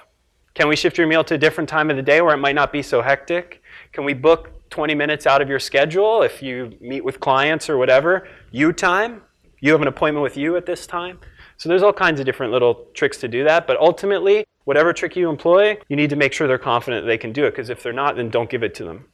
Can 0.54 0.68
we 0.68 0.76
shift 0.76 0.98
your 0.98 1.06
meal 1.06 1.24
to 1.24 1.34
a 1.34 1.38
different 1.38 1.70
time 1.70 1.88
of 1.88 1.96
the 1.96 2.02
day 2.02 2.20
where 2.20 2.34
it 2.34 2.38
might 2.38 2.54
not 2.54 2.72
be 2.72 2.82
so 2.82 3.00
hectic? 3.00 3.62
Can 3.92 4.04
we 4.04 4.12
book 4.12 4.68
20 4.68 4.94
minutes 4.94 5.26
out 5.26 5.40
of 5.40 5.48
your 5.48 5.58
schedule 5.58 6.22
if 6.22 6.42
you 6.42 6.76
meet 6.78 7.02
with 7.02 7.20
clients 7.20 7.70
or 7.70 7.78
whatever? 7.78 8.28
You 8.50 8.74
time? 8.74 9.22
You 9.60 9.72
have 9.72 9.80
an 9.80 9.88
appointment 9.88 10.22
with 10.22 10.36
you 10.36 10.56
at 10.56 10.66
this 10.66 10.86
time? 10.86 11.20
So 11.56 11.70
there's 11.70 11.82
all 11.82 11.92
kinds 11.92 12.20
of 12.20 12.26
different 12.26 12.52
little 12.52 12.86
tricks 12.92 13.16
to 13.18 13.28
do 13.28 13.44
that, 13.44 13.66
but 13.66 13.78
ultimately, 13.78 14.44
whatever 14.64 14.92
trick 14.92 15.16
you 15.16 15.30
employ, 15.30 15.78
you 15.88 15.96
need 15.96 16.10
to 16.10 16.16
make 16.16 16.34
sure 16.34 16.46
they're 16.46 16.58
confident 16.58 17.06
they 17.06 17.16
can 17.16 17.32
do 17.32 17.46
it, 17.46 17.52
because 17.52 17.70
if 17.70 17.82
they're 17.82 17.92
not, 17.92 18.16
then 18.16 18.28
don't 18.28 18.50
give 18.50 18.62
it 18.62 18.74
to 18.74 18.84
them. 18.84 19.06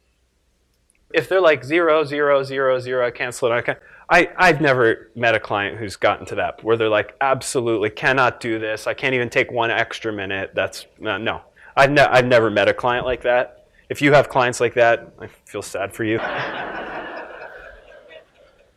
If 1.13 1.27
they're 1.27 1.41
like 1.41 1.63
zero, 1.63 2.03
zero, 2.03 2.43
zero, 2.43 2.79
zero, 2.79 3.07
I 3.07 3.11
cancel 3.11 3.51
it, 3.51 3.55
I 3.55 3.61
can't, 3.61 3.79
I, 4.09 4.29
I've 4.37 4.61
never 4.61 5.11
met 5.15 5.35
a 5.35 5.39
client 5.39 5.77
who's 5.77 5.95
gotten 5.95 6.25
to 6.27 6.35
that 6.35 6.63
where 6.63 6.77
they're 6.77 6.89
like, 6.89 7.15
absolutely 7.21 7.89
cannot 7.89 8.39
do 8.39 8.59
this. 8.59 8.87
I 8.87 8.93
can't 8.93 9.13
even 9.13 9.29
take 9.29 9.51
one 9.51 9.69
extra 9.71 10.11
minute. 10.11 10.51
That's 10.55 10.85
uh, 11.05 11.17
no. 11.17 11.41
I've, 11.75 11.91
ne- 11.91 12.01
I've 12.01 12.25
never 12.25 12.49
met 12.49 12.67
a 12.67 12.73
client 12.73 13.05
like 13.05 13.21
that. 13.23 13.67
If 13.89 14.01
you 14.01 14.11
have 14.13 14.29
clients 14.29 14.59
like 14.59 14.73
that, 14.75 15.13
I 15.19 15.27
feel 15.45 15.61
sad 15.61 15.93
for 15.93 16.03
you. 16.03 16.17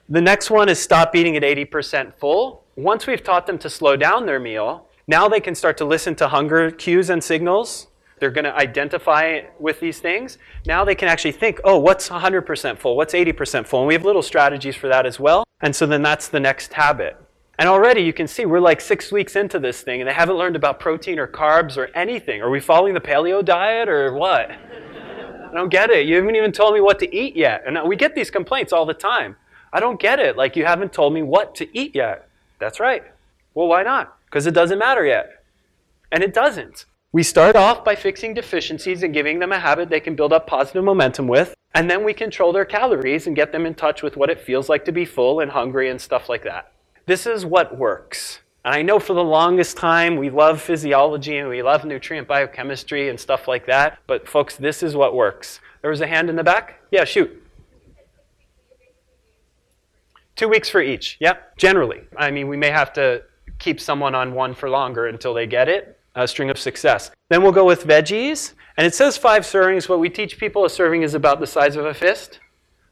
the 0.09 0.21
next 0.21 0.51
one 0.51 0.69
is 0.69 0.79
stop 0.79 1.15
eating 1.17 1.37
at 1.37 1.43
80% 1.43 2.15
full. 2.15 2.65
Once 2.77 3.07
we've 3.07 3.23
taught 3.23 3.47
them 3.47 3.59
to 3.59 3.69
slow 3.69 3.97
down 3.97 4.25
their 4.27 4.41
meal, 4.41 4.87
now 5.07 5.29
they 5.29 5.41
can 5.41 5.55
start 5.55 5.77
to 5.79 5.85
listen 5.85 6.15
to 6.17 6.29
hunger 6.29 6.71
cues 6.71 7.11
and 7.11 7.23
signals 7.23 7.89
they're 8.23 8.31
going 8.31 8.45
to 8.45 8.55
identify 8.55 9.41
with 9.59 9.81
these 9.81 9.99
things. 9.99 10.38
Now 10.64 10.85
they 10.85 10.95
can 10.95 11.09
actually 11.09 11.33
think, 11.33 11.61
oh, 11.64 11.76
what's 11.76 12.09
100% 12.09 12.79
full? 12.79 12.97
What's 12.97 13.14
80% 13.14 13.67
full? 13.67 13.81
And 13.81 13.88
we 13.88 13.95
have 13.95 14.05
little 14.05 14.23
strategies 14.23 14.76
for 14.76 14.87
that 14.87 15.07
as 15.07 15.19
well. 15.19 15.43
And 15.61 15.75
so 15.75 15.87
then 15.87 16.02
that's 16.02 16.29
the 16.29 16.38
next 16.38 16.73
habit. 16.73 17.17
And 17.59 17.69
already 17.69 18.00
you 18.02 18.12
can 18.12 18.29
see 18.29 18.47
we're 18.47 18.61
like 18.61 18.81
six 18.81 19.11
weeks 19.11 19.35
into 19.35 19.59
this 19.59 19.83
thing 19.83 20.00
and 20.00 20.09
they 20.09 20.14
haven't 20.14 20.37
learned 20.37 20.55
about 20.55 20.79
protein 20.79 21.19
or 21.19 21.26
carbs 21.26 21.76
or 21.76 21.87
anything. 21.97 22.41
Are 22.43 22.49
we 22.49 22.61
following 22.61 22.95
the 22.95 23.00
paleo 23.00 23.45
diet 23.45 23.88
or 23.88 24.14
what? 24.14 24.52
I 24.52 25.50
don't 25.52 25.69
get 25.69 25.91
it. 25.91 26.07
You 26.07 26.14
haven't 26.14 26.37
even 26.37 26.52
told 26.52 26.75
me 26.75 26.81
what 26.81 27.00
to 27.00 27.12
eat 27.12 27.35
yet. 27.35 27.64
And 27.67 27.76
we 27.88 27.97
get 27.97 28.14
these 28.14 28.31
complaints 28.31 28.73
all 28.73 28.87
the 28.87 28.95
time. 28.95 29.35
I 29.73 29.81
don't 29.81 29.99
get 29.99 30.21
it. 30.21 30.37
Like 30.37 30.55
you 30.55 30.64
haven't 30.64 30.93
told 30.93 31.12
me 31.12 31.23
what 31.23 31.57
to 31.57 31.76
eat 31.76 31.97
yet. 31.97 32.29
That's 32.61 32.79
right. 32.79 33.02
Well, 33.52 33.67
why 33.67 33.83
not? 33.83 34.17
Because 34.26 34.47
it 34.47 34.55
doesn't 34.55 34.79
matter 34.79 35.05
yet. 35.05 35.43
And 36.12 36.23
it 36.23 36.33
doesn't. 36.33 36.85
We 37.14 37.23
start 37.23 37.57
off 37.57 37.85
by 37.85 37.95
fixing 37.95 38.33
deficiencies 38.33 39.02
and 39.02 39.12
giving 39.12 39.38
them 39.38 39.52
a 39.52 39.59
habit 39.59 39.90
they 39.90 40.00
can 40.00 40.16
build 40.16 40.33
up 40.33 40.47
positive 40.47 40.83
momentum 40.83 41.28
with, 41.28 41.54
and 41.75 41.90
then 41.90 42.04
we 42.04 42.14
control 42.14 42.54
their 42.54 42.64
calories 42.64 43.26
and 43.26 43.37
get 43.37 43.52
them 43.52 43.66
in 43.66 43.75
touch 43.75 44.02
with 44.02 44.16
what 44.16 44.31
it 44.31 44.40
feels 44.40 44.71
like 44.71 44.87
to 44.87 44.92
be 44.92 45.04
full 45.04 45.40
and 45.40 45.50
hungry 45.50 45.90
and 45.90 46.00
stuff 46.00 46.31
like 46.31 46.42
that. 46.45 46.73
This 47.04 47.26
is 47.26 47.45
what 47.45 47.76
works. 47.76 48.38
And 48.64 48.75
I 48.75 48.81
know 48.81 48.99
for 48.99 49.12
the 49.12 49.23
longest 49.23 49.76
time 49.76 50.16
we 50.16 50.31
love 50.31 50.62
physiology 50.62 51.37
and 51.37 51.50
we 51.50 51.62
love 51.62 51.85
nutrient 51.85 52.26
biochemistry 52.26 53.11
and 53.11 53.21
stuff 53.21 53.47
like 53.47 53.66
that, 53.66 53.99
but 54.07 54.26
folks, 54.26 54.57
this 54.57 54.83
is 54.83 54.97
what 54.97 55.14
works. 55.14 55.61
There 55.83 55.90
was 55.90 56.00
a 56.00 56.07
hand 56.07 56.31
in 56.31 56.37
the 56.37 56.45
back? 56.45 56.81
Yeah, 56.90 57.04
shoot. 57.04 57.31
Two 60.35 60.49
weeks 60.49 60.71
for 60.71 60.81
each, 60.81 61.19
yep, 61.21 61.59
generally. 61.59 62.04
I 62.16 62.31
mean, 62.31 62.49
we 62.49 62.57
may 62.57 62.71
have 62.71 62.90
to 62.95 63.25
keep 63.59 63.81
someone 63.81 64.14
on 64.14 64.33
one 64.33 64.54
for 64.54 64.71
longer 64.71 65.09
until 65.09 65.35
they 65.35 65.47
get 65.47 65.69
it, 65.69 65.99
a 66.14 66.28
string 66.28 66.50
of 66.50 66.59
success. 66.59 67.11
Then 67.28 67.42
we'll 67.42 67.52
go 67.52 67.64
with 67.64 67.85
veggies. 67.85 68.54
And 68.76 68.87
it 68.87 68.95
says 68.95 69.16
five 69.16 69.42
servings. 69.42 69.88
What 69.88 70.00
we 70.00 70.09
teach 70.09 70.38
people, 70.38 70.64
a 70.64 70.71
serving 70.71 71.02
is 71.02 71.14
about 71.14 71.40
the 71.40 71.47
size 71.47 71.76
of 71.76 71.85
a 71.85 71.95
fist. 71.95 72.40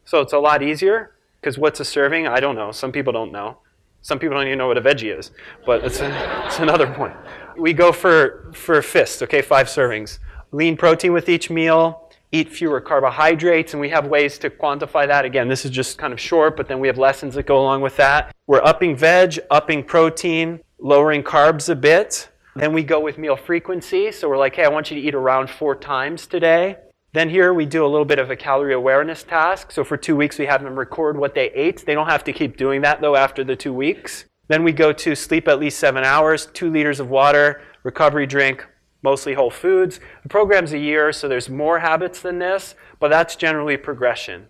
So 0.05 0.21
it's 0.21 0.33
a 0.33 0.39
lot 0.39 0.63
easier. 0.63 1.17
Because 1.41 1.57
what's 1.59 1.81
a 1.81 1.85
serving? 1.85 2.27
I 2.27 2.41
don't 2.41 2.55
know. 2.55 2.71
Some 2.71 2.93
people 2.93 3.13
don't 3.13 3.33
know. 3.33 3.59
Some 4.03 4.19
people 4.19 4.37
don't 4.37 4.47
even 4.47 4.59
know 4.59 4.69
what 4.69 4.79
a 4.79 4.83
veggie 4.83 5.17
is. 5.19 5.31
But 5.65 5.85
it's, 5.85 6.01
a, 6.01 6.47
it's 6.47 6.59
another 6.59 6.87
point. 6.87 7.15
We 7.57 7.73
go 7.73 7.93
for, 7.93 8.51
for 8.55 8.81
fists, 8.83 9.23
okay? 9.23 9.43
Five 9.43 9.67
servings. 9.67 10.19
Lean 10.53 10.77
protein 10.77 11.13
with 11.13 11.29
each 11.29 11.51
meal. 11.51 12.11
Eat 12.33 12.49
fewer 12.49 12.81
carbohydrates. 12.81 13.75
And 13.75 13.81
we 13.81 13.91
have 13.91 14.07
ways 14.07 14.39
to 14.39 14.51
quantify 14.51 15.07
that. 15.07 15.25
Again, 15.25 15.49
this 15.49 15.65
is 15.65 15.71
just 15.71 15.99
kind 15.99 16.13
of 16.13 16.21
short, 16.21 16.57
but 16.57 16.69
then 16.69 16.81
we 16.81 16.89
have 16.89 16.99
lessons 16.99 17.35
that 17.35 17.47
go 17.47 17.61
along 17.61 17.83
with 17.83 17.97
that. 17.97 18.35
We're 18.47 18.63
upping 18.63 18.97
veg, 18.97 19.39
upping 19.51 19.85
protein, 19.85 20.61
lowering 20.79 21.23
carbs 21.23 21.69
a 21.69 21.77
bit. 21.77 22.30
Then 22.57 22.73
we 22.73 22.83
go 22.83 23.01
with 23.01 23.19
meal 23.19 23.37
frequency. 23.37 24.13
So 24.13 24.29
we're 24.29 24.39
like, 24.39 24.57
hey, 24.57 24.65
I 24.65 24.69
want 24.69 24.91
you 24.91 25.01
to 25.01 25.07
eat 25.07 25.15
around 25.15 25.51
four 25.51 25.75
times 25.75 26.27
today. 26.27 26.77
Then 27.13 27.29
here 27.29 27.53
we 27.53 27.67
do 27.67 27.85
a 27.85 27.89
little 27.89 28.05
bit 28.05 28.21
of 28.21 28.31
a 28.31 28.37
calorie 28.37 28.75
awareness 28.75 29.25
task. 29.25 29.73
So 29.73 29.83
for 29.83 29.97
two 29.97 30.15
weeks 30.15 30.39
we 30.39 30.47
have 30.47 30.63
them 30.63 30.79
record 30.79 31.17
what 31.17 31.35
they 31.35 31.51
ate. 31.51 31.85
They 31.85 31.95
don't 31.95 32.09
have 32.09 32.25
to 32.25 32.33
keep 32.33 32.57
doing 32.57 32.83
that 32.83 33.01
though 33.01 33.17
after 33.17 33.43
the 33.43 33.57
two 33.57 33.73
weeks. 33.73 34.27
Then 34.49 34.65
we 34.65 34.73
go 34.73 34.93
to 34.93 35.15
sleep 35.15 35.49
at 35.49 35.61
least 35.61 35.79
seven 35.79 36.05
hours, 36.05 36.47
two 36.47 36.71
liters 36.71 37.01
of 37.01 37.09
water, 37.09 37.63
recovery 37.83 38.27
drink, 38.27 38.67
mostly 39.03 39.35
whole 39.35 39.51
foods. 39.51 40.01
The 40.23 40.29
program's 40.29 40.73
a 40.73 40.79
year, 40.79 41.13
so 41.13 41.29
there's 41.29 41.49
more 41.49 41.79
habits 41.79 42.21
than 42.21 42.39
this, 42.39 42.75
but 42.99 43.09
that's 43.09 43.37
generally 43.37 43.77
progression. 43.77 44.47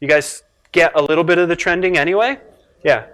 You 0.00 0.08
guys 0.08 0.42
get 0.72 0.92
a 0.94 1.02
little 1.02 1.24
bit 1.24 1.38
of 1.38 1.48
the 1.48 1.56
trending 1.56 1.96
anyway? 1.96 2.38
Yeah. 2.84 3.06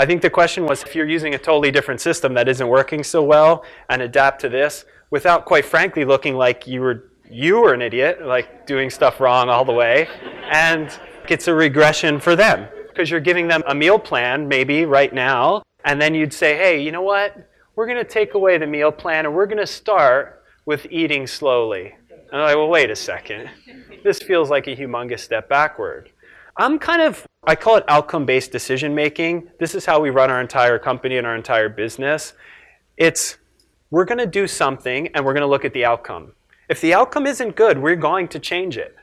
I 0.00 0.06
think 0.06 0.22
the 0.22 0.30
question 0.30 0.64
was 0.64 0.84
if 0.84 0.94
you're 0.94 1.08
using 1.08 1.34
a 1.34 1.38
totally 1.38 1.72
different 1.72 2.00
system 2.00 2.32
that 2.34 2.48
isn't 2.48 2.68
working 2.68 3.02
so 3.02 3.20
well 3.20 3.64
and 3.88 4.00
adapt 4.00 4.40
to 4.42 4.48
this 4.48 4.84
without 5.10 5.44
quite 5.44 5.64
frankly 5.64 6.04
looking 6.04 6.36
like 6.36 6.68
you 6.68 6.80
were 6.80 7.10
you 7.30 7.60
were 7.60 7.74
an 7.74 7.82
idiot, 7.82 8.24
like 8.24 8.64
doing 8.66 8.88
stuff 8.88 9.20
wrong 9.20 9.50
all 9.50 9.64
the 9.64 9.72
way, 9.72 10.08
and 10.50 10.98
it's 11.28 11.46
a 11.46 11.54
regression 11.54 12.20
for 12.20 12.34
them 12.34 12.68
because 12.88 13.10
you're 13.10 13.20
giving 13.20 13.48
them 13.48 13.62
a 13.66 13.74
meal 13.74 13.98
plan 13.98 14.48
maybe 14.48 14.86
right 14.86 15.12
now, 15.12 15.62
and 15.84 16.00
then 16.00 16.14
you'd 16.14 16.32
say, 16.32 16.56
"Hey, 16.56 16.80
you 16.80 16.92
know 16.92 17.02
what? 17.02 17.36
We're 17.74 17.86
going 17.86 17.98
to 17.98 18.04
take 18.04 18.34
away 18.34 18.56
the 18.56 18.66
meal 18.66 18.92
plan 18.92 19.26
and 19.26 19.34
we're 19.34 19.46
going 19.46 19.58
to 19.58 19.66
start 19.66 20.44
with 20.64 20.86
eating 20.90 21.26
slowly." 21.26 21.96
And 22.30 22.40
I'm 22.40 22.46
like, 22.46 22.56
"Well, 22.56 22.68
wait 22.68 22.90
a 22.90 22.96
second. 22.96 23.50
This 24.04 24.20
feels 24.20 24.48
like 24.48 24.68
a 24.68 24.76
humongous 24.76 25.20
step 25.20 25.48
backward." 25.48 26.12
I'm 26.60 26.80
kind 26.80 27.00
of, 27.00 27.24
I 27.44 27.54
call 27.54 27.76
it 27.76 27.84
outcome 27.86 28.26
based 28.26 28.50
decision 28.50 28.92
making. 28.92 29.48
This 29.60 29.76
is 29.76 29.86
how 29.86 30.00
we 30.00 30.10
run 30.10 30.28
our 30.28 30.40
entire 30.40 30.76
company 30.76 31.16
and 31.16 31.24
our 31.24 31.36
entire 31.36 31.68
business. 31.68 32.32
It's, 32.96 33.38
we're 33.92 34.04
going 34.04 34.18
to 34.18 34.26
do 34.26 34.48
something 34.48 35.06
and 35.14 35.24
we're 35.24 35.34
going 35.34 35.42
to 35.42 35.46
look 35.48 35.64
at 35.64 35.72
the 35.72 35.84
outcome. 35.84 36.32
If 36.68 36.80
the 36.80 36.94
outcome 36.94 37.28
isn't 37.28 37.54
good, 37.54 37.78
we're 37.78 37.94
going 37.94 38.26
to 38.28 38.40
change 38.40 38.76
it. 38.76 38.96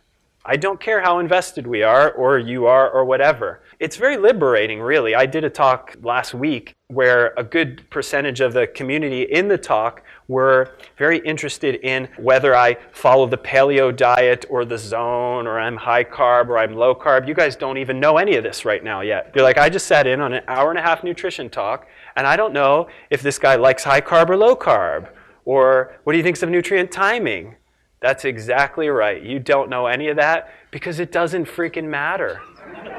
I 0.44 0.58
don't 0.58 0.82
care 0.82 1.02
how 1.02 1.20
invested 1.20 1.66
we 1.66 1.82
are, 1.82 2.12
or 2.12 2.38
you 2.38 2.68
are, 2.68 2.88
or 2.88 3.06
whatever. 3.06 3.64
It's 3.80 3.96
very 3.96 4.18
liberating, 4.18 4.80
really. 4.80 5.16
I 5.16 5.26
did 5.26 5.44
a 5.44 5.50
talk 5.50 5.96
last 6.04 6.36
week 6.36 6.74
where 6.88 7.34
a 7.36 7.44
good 7.44 7.90
percentage 7.90 8.42
of 8.42 8.54
the 8.54 8.68
community 8.68 9.24
in 9.24 9.48
the 9.48 9.58
talk 9.58 10.04
were 10.27 10.75
very 10.98 11.20
interested 11.20 11.75
in 11.75 12.08
whether 12.17 12.55
I 12.55 12.77
follow 12.91 13.27
the 13.27 13.38
paleo 13.38 13.96
diet 13.96 14.46
or 14.50 14.65
the 14.65 14.77
zone, 14.77 15.48
or 15.48 15.60
I'm 15.60 15.77
high 15.77 16.03
carb 16.03 16.50
or 16.50 16.58
I'm 16.58 16.75
low 16.75 16.96
carb. 16.96 17.27
You 17.27 17.34
guys 17.34 17.55
don't 17.55 17.77
even 17.77 18.00
know 18.00 18.17
any 18.17 18.36
of 18.36 18.44
this 18.44 18.65
right 18.65 18.84
now 18.84 19.01
yet. 19.01 19.32
You're 19.36 19.44
like, 19.44 19.58
I 19.58 19.70
just 19.70 19.88
sat 19.88 20.08
in 20.08 20.22
on 20.22 20.34
an 20.34 20.44
hour 20.48 20.70
and 20.70 20.79
a 20.79 20.82
half 20.82 21.03
nutrition 21.03 21.50
talk, 21.50 21.88
and 22.15 22.25
I 22.25 22.36
don't 22.36 22.53
know 22.53 22.88
if 23.10 23.22
this 23.22 23.38
guy 23.38 23.55
likes 23.55 23.84
high 23.84 24.01
carb 24.01 24.29
or 24.29 24.38
low 24.38 24.55
carb, 24.55 25.10
or 25.46 25.96
what 26.03 26.15
he 26.15 26.24
thinks 26.24 26.41
of 26.41 26.50
nutrient 26.50 26.91
timing. 26.91 27.55
That's 28.01 28.25
exactly 28.25 28.89
right. 28.89 29.22
You 29.22 29.39
don't 29.39 29.70
know 29.70 29.88
any 29.88 30.10
of 30.10 30.17
that 30.17 30.50
because 30.72 31.00
it 31.00 31.12
doesn't 31.12 31.46
freaking 31.46 31.86
matter. 31.86 32.41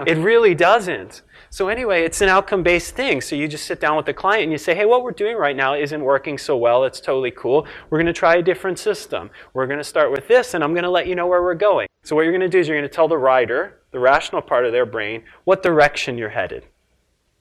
It 0.07 0.19
really 0.19 0.55
doesn't. 0.55 1.23
So, 1.57 1.69
anyway, 1.69 2.05
it's 2.05 2.21
an 2.21 2.29
outcome 2.29 2.63
based 2.63 2.95
thing. 2.95 3.23
So, 3.23 3.35
you 3.35 3.49
just 3.49 3.65
sit 3.65 3.81
down 3.81 3.97
with 3.97 4.05
the 4.05 4.13
client 4.13 4.43
and 4.43 4.53
you 4.53 4.59
say, 4.59 4.75
hey, 4.75 4.85
what 4.85 5.03
we're 5.03 5.11
doing 5.11 5.39
right 5.39 5.57
now 5.57 5.73
isn't 5.75 6.05
working 6.05 6.37
so 6.37 6.55
well. 6.55 6.85
It's 6.85 7.01
totally 7.01 7.31
cool. 7.31 7.67
We're 7.89 7.97
going 7.97 8.05
to 8.05 8.13
try 8.13 8.37
a 8.37 8.43
different 8.43 8.79
system. 8.79 9.31
We're 9.55 9.67
going 9.67 9.79
to 9.79 9.83
start 9.85 10.13
with 10.13 10.29
this, 10.29 10.53
and 10.53 10.63
I'm 10.63 10.75
going 10.75 10.83
to 10.83 10.91
let 10.91 11.07
you 11.07 11.15
know 11.15 11.27
where 11.27 11.43
we're 11.43 11.55
going. 11.55 11.89
So, 12.05 12.15
what 12.15 12.25
you're 12.25 12.33
going 12.33 12.43
to 12.43 12.49
do 12.51 12.59
is 12.59 12.69
you're 12.69 12.77
going 12.77 12.87
to 12.87 12.95
tell 12.95 13.09
the 13.09 13.17
rider, 13.17 13.81
the 13.91 13.99
rational 13.99 14.43
part 14.43 14.67
of 14.67 14.73
their 14.73 14.85
brain, 14.85 15.23
what 15.45 15.63
direction 15.63 16.19
you're 16.19 16.29
headed. 16.29 16.67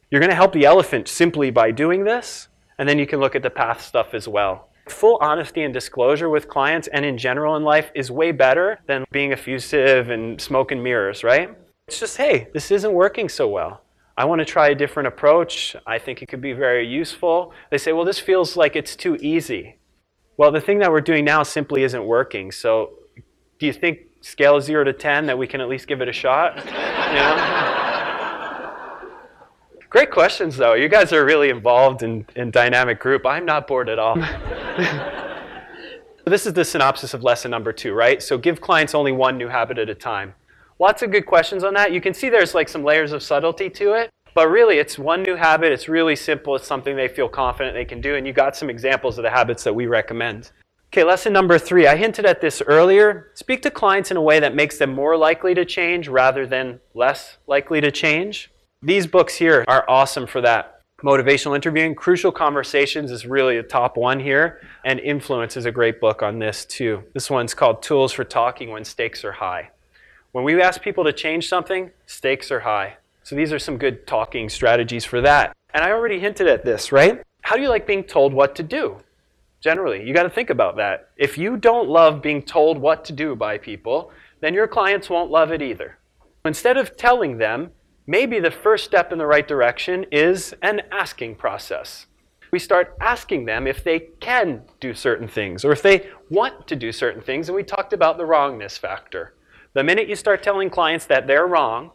You're 0.10 0.22
going 0.22 0.30
to 0.30 0.36
help 0.38 0.54
the 0.54 0.64
elephant 0.64 1.10
simply 1.10 1.52
by 1.52 1.72
doing 1.72 2.06
this, 2.06 2.48
and 2.80 2.88
then 2.88 2.98
you 2.98 3.06
can 3.06 3.20
look 3.20 3.36
at 3.36 3.44
the 3.44 3.50
path 3.50 3.82
stuff 3.82 4.14
as 4.14 4.30
well. 4.30 4.70
Full 4.88 5.18
honesty 5.20 5.64
and 5.64 5.74
disclosure 5.74 6.30
with 6.30 6.48
clients 6.48 6.88
and 6.88 7.04
in 7.04 7.18
general 7.18 7.58
in 7.58 7.66
life 7.66 7.92
is 7.94 8.12
way 8.12 8.32
better 8.32 8.80
than 8.88 9.04
being 9.12 9.34
effusive 9.34 10.10
and 10.10 10.40
smoke 10.40 10.72
and 10.72 10.82
mirrors, 10.82 11.22
right? 11.22 11.54
It's 11.90 12.00
just, 12.00 12.16
hey, 12.16 12.48
this 12.54 12.72
isn't 12.72 12.94
working 12.94 13.28
so 13.28 13.50
well. 13.50 13.82
I 14.18 14.26
want 14.26 14.40
to 14.40 14.46
try 14.46 14.70
a 14.70 14.76
different 14.76 15.08
approach. 15.08 15.76
I 15.86 16.00
think 16.00 16.22
it 16.22 16.28
could 16.28 16.42
be 16.42 16.54
very 16.54 16.88
useful. 16.88 17.52
They 17.70 17.78
say, 17.78 17.92
well, 17.92 18.06
this 18.06 18.20
feels 18.20 18.56
like 18.56 18.76
it's 18.76 18.96
too 18.96 19.18
easy. 19.18 19.78
Well, 20.38 20.52
the 20.52 20.62
thing 20.62 20.80
that 20.80 20.92
we're 20.92 21.02
doing 21.02 21.26
now 21.26 21.44
simply 21.44 21.84
isn't 21.84 22.06
working. 22.06 22.52
So, 22.52 22.92
do 23.60 23.66
you 23.66 23.74
think 23.74 24.00
scale 24.22 24.58
of 24.58 24.64
0 24.64 24.86
to 24.86 24.94
10 24.94 25.26
that 25.26 25.38
we 25.38 25.48
can 25.48 25.62
at 25.62 25.68
least 25.68 25.88
give 25.88 26.02
it 26.02 26.08
a 26.08 26.14
shot? 26.14 26.64
You 27.06 27.22
know? 27.22 27.38
Great 29.90 30.12
questions, 30.12 30.58
though. 30.58 30.74
You 30.74 30.90
guys 30.90 31.14
are 31.14 31.24
really 31.24 31.50
involved 31.50 32.04
in, 32.04 32.26
in 32.36 32.52
dynamic 32.52 33.00
group. 33.00 33.26
I'm 33.26 33.46
not 33.46 33.68
bored 33.68 33.88
at 33.88 33.98
all. 33.98 34.16
this 36.26 36.46
is 36.46 36.52
the 36.52 36.66
synopsis 36.66 37.14
of 37.14 37.24
lesson 37.24 37.52
number 37.52 37.72
two, 37.72 37.94
right? 37.94 38.22
So 38.22 38.38
give 38.38 38.60
clients 38.60 38.94
only 38.94 39.14
one 39.14 39.38
new 39.38 39.48
habit 39.48 39.78
at 39.78 39.90
a 39.90 39.96
time. 39.96 40.34
Lots 40.78 41.02
of 41.02 41.12
good 41.12 41.26
questions 41.26 41.64
on 41.64 41.74
that. 41.76 41.94
You 41.94 42.02
can 42.02 42.14
see 42.14 42.30
there's 42.30 42.54
like 42.54 42.68
some 42.68 42.84
layers 42.84 43.14
of 43.14 43.24
subtlety 43.24 43.70
to 43.72 43.94
it, 43.94 44.10
but 44.34 44.50
really 44.50 44.78
it's 44.78 45.00
one 45.00 45.24
new 45.24 45.36
habit. 45.36 45.72
It's 45.72 45.88
really 45.88 46.16
simple. 46.16 46.56
It's 46.56 46.68
something 46.68 46.96
they 46.96 47.08
feel 47.08 47.30
confident 47.30 47.76
they 47.76 47.86
can 47.86 48.02
do, 48.02 48.16
and 48.16 48.28
you 48.28 48.34
got 48.34 48.56
some 48.58 48.70
examples 48.70 49.18
of 49.18 49.24
the 49.24 49.30
habits 49.30 49.64
that 49.64 49.74
we 49.74 49.88
recommend. 49.88 50.52
Okay, 50.94 51.04
lesson 51.04 51.34
number 51.34 51.58
three. 51.58 51.88
I 51.88 51.96
hinted 51.96 52.26
at 52.26 52.42
this 52.42 52.62
earlier. 52.66 53.32
Speak 53.36 53.62
to 53.64 53.72
clients 53.72 54.12
in 54.12 54.18
a 54.18 54.22
way 54.22 54.40
that 54.40 54.56
makes 54.56 54.78
them 54.78 54.94
more 54.94 55.18
likely 55.18 55.54
to 55.54 55.66
change 55.66 56.08
rather 56.08 56.46
than 56.46 56.80
less 56.94 57.38
likely 57.48 57.82
to 57.82 57.92
change. 57.92 58.52
These 58.82 59.08
books 59.08 59.36
here 59.36 59.66
are 59.68 59.90
awesome 59.90 60.28
for 60.28 60.42
that. 60.42 60.82
Motivational 61.04 61.56
interviewing, 61.56 61.96
Crucial 61.96 62.32
Conversations 62.32 63.12
is 63.12 63.26
really 63.26 63.58
a 63.58 63.64
top 63.64 63.98
one 63.98 64.20
here, 64.20 64.62
and 64.86 65.00
Influence 65.00 65.58
is 65.58 65.66
a 65.66 65.72
great 65.72 66.00
book 66.00 66.22
on 66.22 66.40
this 66.40 66.66
too. 66.66 67.04
This 67.14 67.30
one's 67.30 67.54
called 67.54 67.82
Tools 67.84 68.14
for 68.14 68.24
Talking 68.24 68.72
When 68.72 68.86
Stakes 68.86 69.26
Are 69.26 69.34
High. 69.34 69.72
When 70.36 70.44
we 70.44 70.62
ask 70.62 70.82
people 70.82 71.06
to 71.06 71.14
change 71.14 71.48
something, 71.48 71.92
stakes 72.08 72.52
are 72.52 72.60
high. 72.60 72.98
So 73.24 73.38
these 73.38 73.54
are 73.54 73.58
some 73.58 73.78
good 73.78 74.06
talking 74.06 74.50
strategies 74.50 75.06
for 75.06 75.22
that. 75.22 75.56
And 75.74 75.82
I 75.82 75.92
already 75.92 76.20
hinted 76.20 76.46
at 76.46 76.66
this, 76.66 76.92
right? 76.92 77.24
How 77.44 77.56
do 77.56 77.62
you 77.62 77.70
like 77.70 77.88
being 77.88 78.04
told 78.04 78.34
what 78.34 78.54
to 78.58 78.62
do? 78.62 78.98
Generally, 79.62 80.06
you 80.06 80.14
got 80.14 80.24
to 80.24 80.30
think 80.30 80.50
about 80.50 80.76
that. 80.76 81.08
If 81.16 81.38
you 81.38 81.56
don't 81.56 81.88
love 81.88 82.22
being 82.22 82.42
told 82.42 82.78
what 82.78 83.06
to 83.06 83.14
do 83.14 83.34
by 83.34 83.58
people, 83.58 84.12
then 84.42 84.54
your 84.54 84.68
clients 84.68 85.10
won't 85.10 85.32
love 85.32 85.54
it 85.54 85.62
either. 85.62 86.00
Instead 86.44 86.76
of 86.76 86.98
telling 86.98 87.38
them, 87.38 87.72
maybe 88.06 88.42
the 88.42 88.52
first 88.52 88.84
step 88.84 89.14
in 89.14 89.18
the 89.18 89.26
right 89.26 89.48
direction 89.48 90.06
is 90.12 90.54
an 90.62 90.82
asking 90.92 91.36
process. 91.36 92.08
we 92.52 92.60
start 92.60 92.98
asking 93.00 93.46
them 93.46 93.68
if 93.68 93.86
they 93.86 94.00
can 94.20 94.64
do 94.82 94.94
certain 94.94 95.30
things 95.30 95.64
or 95.64 95.72
if 95.72 95.82
they 95.82 96.10
want 96.30 96.68
to 96.68 96.76
do 96.76 96.92
certain 96.92 97.22
things. 97.22 97.48
And 97.48 97.56
we 97.56 97.64
talked 97.64 97.94
about 97.94 98.18
the 98.18 98.26
wrongness 98.26 98.78
factor. 98.78 99.32
The 99.76 99.84
minute 99.84 100.08
you 100.08 100.16
start 100.16 100.42
telling 100.42 100.70
clients 100.70 101.06
that 101.08 101.28
they're 101.28 101.48
wrong 101.48 101.92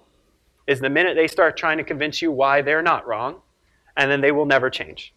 is 0.67 0.81
the 0.81 0.91
minute 0.91 1.17
they 1.17 1.27
start 1.27 1.57
trying 1.57 1.79
to 1.79 1.85
convince 1.85 2.21
you 2.21 2.31
why 2.31 2.61
they're 2.61 2.83
not 2.83 3.09
wrong, 3.09 3.41
and 3.97 4.11
then 4.11 4.21
they 4.21 4.33
will 4.33 4.45
never 4.45 4.69
change. 4.69 5.15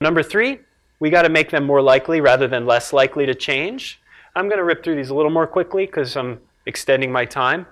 Number 0.00 0.20
three, 0.20 0.58
we 0.98 1.10
got 1.10 1.22
to 1.22 1.28
make 1.28 1.52
them 1.52 1.64
more 1.64 1.80
likely 1.80 2.20
rather 2.20 2.48
than 2.48 2.66
less 2.66 2.92
likely 2.92 3.24
to 3.24 3.36
change. 3.36 4.00
I'm 4.34 4.48
going 4.48 4.58
to 4.58 4.64
rip 4.64 4.82
through 4.82 4.96
these 4.96 5.10
a 5.10 5.14
little 5.14 5.30
more 5.30 5.46
quickly 5.46 5.86
because 5.86 6.16
I'm 6.16 6.40
extending 6.66 7.12
my 7.12 7.24
time. 7.24 7.68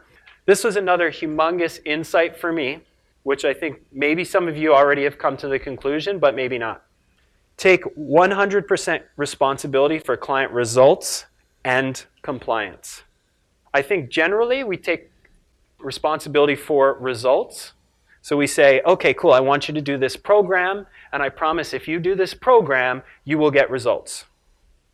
This 0.46 0.62
was 0.62 0.76
another 0.76 1.10
humongous 1.10 1.80
insight 1.84 2.36
for 2.36 2.52
me, 2.52 2.82
which 3.24 3.44
I 3.44 3.52
think 3.52 3.80
maybe 3.90 4.24
some 4.24 4.46
of 4.46 4.56
you 4.56 4.72
already 4.74 5.02
have 5.02 5.18
come 5.18 5.36
to 5.38 5.48
the 5.48 5.58
conclusion, 5.58 6.20
but 6.20 6.36
maybe 6.36 6.56
not. 6.56 6.84
Take 7.56 7.82
100% 7.96 9.02
responsibility 9.16 9.98
for 9.98 10.16
client 10.16 10.52
results 10.52 11.26
and 11.64 12.06
compliance. 12.22 13.02
I 13.74 13.82
think 13.82 14.10
generally 14.10 14.64
we 14.64 14.76
take 14.76 15.10
responsibility 15.78 16.54
for 16.54 16.94
results. 16.94 17.72
So 18.20 18.36
we 18.36 18.46
say, 18.46 18.80
okay, 18.86 19.12
cool, 19.12 19.32
I 19.32 19.40
want 19.40 19.66
you 19.66 19.74
to 19.74 19.80
do 19.80 19.98
this 19.98 20.16
program, 20.16 20.86
and 21.12 21.22
I 21.22 21.28
promise 21.28 21.74
if 21.74 21.88
you 21.88 21.98
do 21.98 22.14
this 22.14 22.34
program, 22.34 23.02
you 23.24 23.36
will 23.36 23.50
get 23.50 23.68
results. 23.70 24.26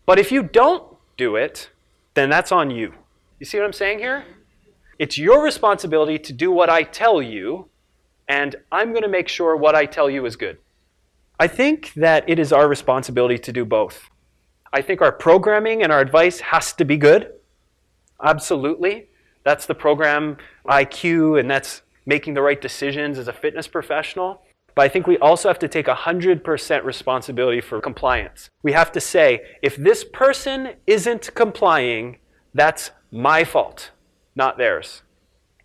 But 0.06 0.18
if 0.18 0.32
you 0.32 0.42
don't 0.42 0.96
do 1.18 1.36
it, 1.36 1.70
then 2.14 2.30
that's 2.30 2.50
on 2.50 2.70
you. 2.70 2.94
You 3.38 3.44
see 3.44 3.58
what 3.58 3.66
I'm 3.66 3.72
saying 3.74 3.98
here? 3.98 4.24
It's 4.98 5.18
your 5.18 5.42
responsibility 5.42 6.18
to 6.18 6.32
do 6.32 6.50
what 6.50 6.70
I 6.70 6.82
tell 6.82 7.20
you, 7.20 7.68
and 8.28 8.56
I'm 8.72 8.90
going 8.90 9.02
to 9.02 9.08
make 9.08 9.28
sure 9.28 9.54
what 9.56 9.74
I 9.74 9.84
tell 9.84 10.08
you 10.08 10.24
is 10.24 10.34
good. 10.34 10.58
I 11.38 11.46
think 11.46 11.92
that 11.94 12.28
it 12.28 12.38
is 12.38 12.52
our 12.52 12.66
responsibility 12.66 13.38
to 13.38 13.52
do 13.52 13.64
both. 13.64 14.08
I 14.72 14.82
think 14.82 15.00
our 15.00 15.12
programming 15.12 15.82
and 15.82 15.92
our 15.92 16.00
advice 16.00 16.40
has 16.40 16.72
to 16.74 16.84
be 16.84 16.96
good. 16.96 17.32
Absolutely. 18.22 19.08
That's 19.44 19.66
the 19.66 19.74
program 19.74 20.36
IQ, 20.66 21.40
and 21.40 21.50
that's 21.50 21.82
making 22.04 22.34
the 22.34 22.42
right 22.42 22.60
decisions 22.60 23.18
as 23.18 23.28
a 23.28 23.32
fitness 23.32 23.68
professional. 23.68 24.42
But 24.74 24.82
I 24.82 24.88
think 24.88 25.06
we 25.06 25.18
also 25.18 25.48
have 25.48 25.58
to 25.60 25.68
take 25.68 25.86
100% 25.86 26.84
responsibility 26.84 27.60
for 27.60 27.80
compliance. 27.80 28.50
We 28.62 28.72
have 28.72 28.92
to 28.92 29.00
say, 29.00 29.40
if 29.62 29.76
this 29.76 30.04
person 30.04 30.74
isn't 30.86 31.34
complying, 31.34 32.18
that's 32.54 32.90
my 33.10 33.44
fault, 33.44 33.90
not 34.36 34.58
theirs. 34.58 35.02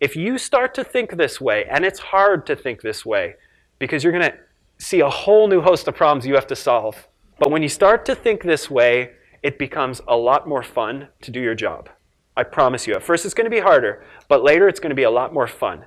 If 0.00 0.16
you 0.16 0.38
start 0.38 0.74
to 0.74 0.84
think 0.84 1.16
this 1.16 1.40
way, 1.40 1.64
and 1.70 1.84
it's 1.84 1.98
hard 1.98 2.46
to 2.46 2.56
think 2.56 2.82
this 2.82 3.06
way 3.06 3.36
because 3.78 4.02
you're 4.02 4.12
going 4.12 4.30
to 4.30 4.38
see 4.78 5.00
a 5.00 5.10
whole 5.10 5.46
new 5.46 5.60
host 5.60 5.86
of 5.88 5.94
problems 5.94 6.26
you 6.26 6.34
have 6.34 6.46
to 6.48 6.56
solve. 6.56 7.06
But 7.38 7.50
when 7.50 7.62
you 7.62 7.68
start 7.68 8.04
to 8.06 8.14
think 8.14 8.42
this 8.42 8.70
way, 8.70 9.12
it 9.42 9.58
becomes 9.58 10.00
a 10.08 10.16
lot 10.16 10.48
more 10.48 10.62
fun 10.62 11.08
to 11.22 11.30
do 11.30 11.40
your 11.40 11.54
job. 11.54 11.90
I 12.36 12.42
promise 12.42 12.86
you. 12.86 12.94
At 12.94 13.02
first, 13.02 13.24
it's 13.24 13.34
going 13.34 13.44
to 13.44 13.50
be 13.50 13.60
harder, 13.60 14.04
but 14.28 14.42
later, 14.42 14.68
it's 14.68 14.80
going 14.80 14.90
to 14.90 14.96
be 14.96 15.02
a 15.02 15.10
lot 15.10 15.32
more 15.32 15.46
fun. 15.46 15.84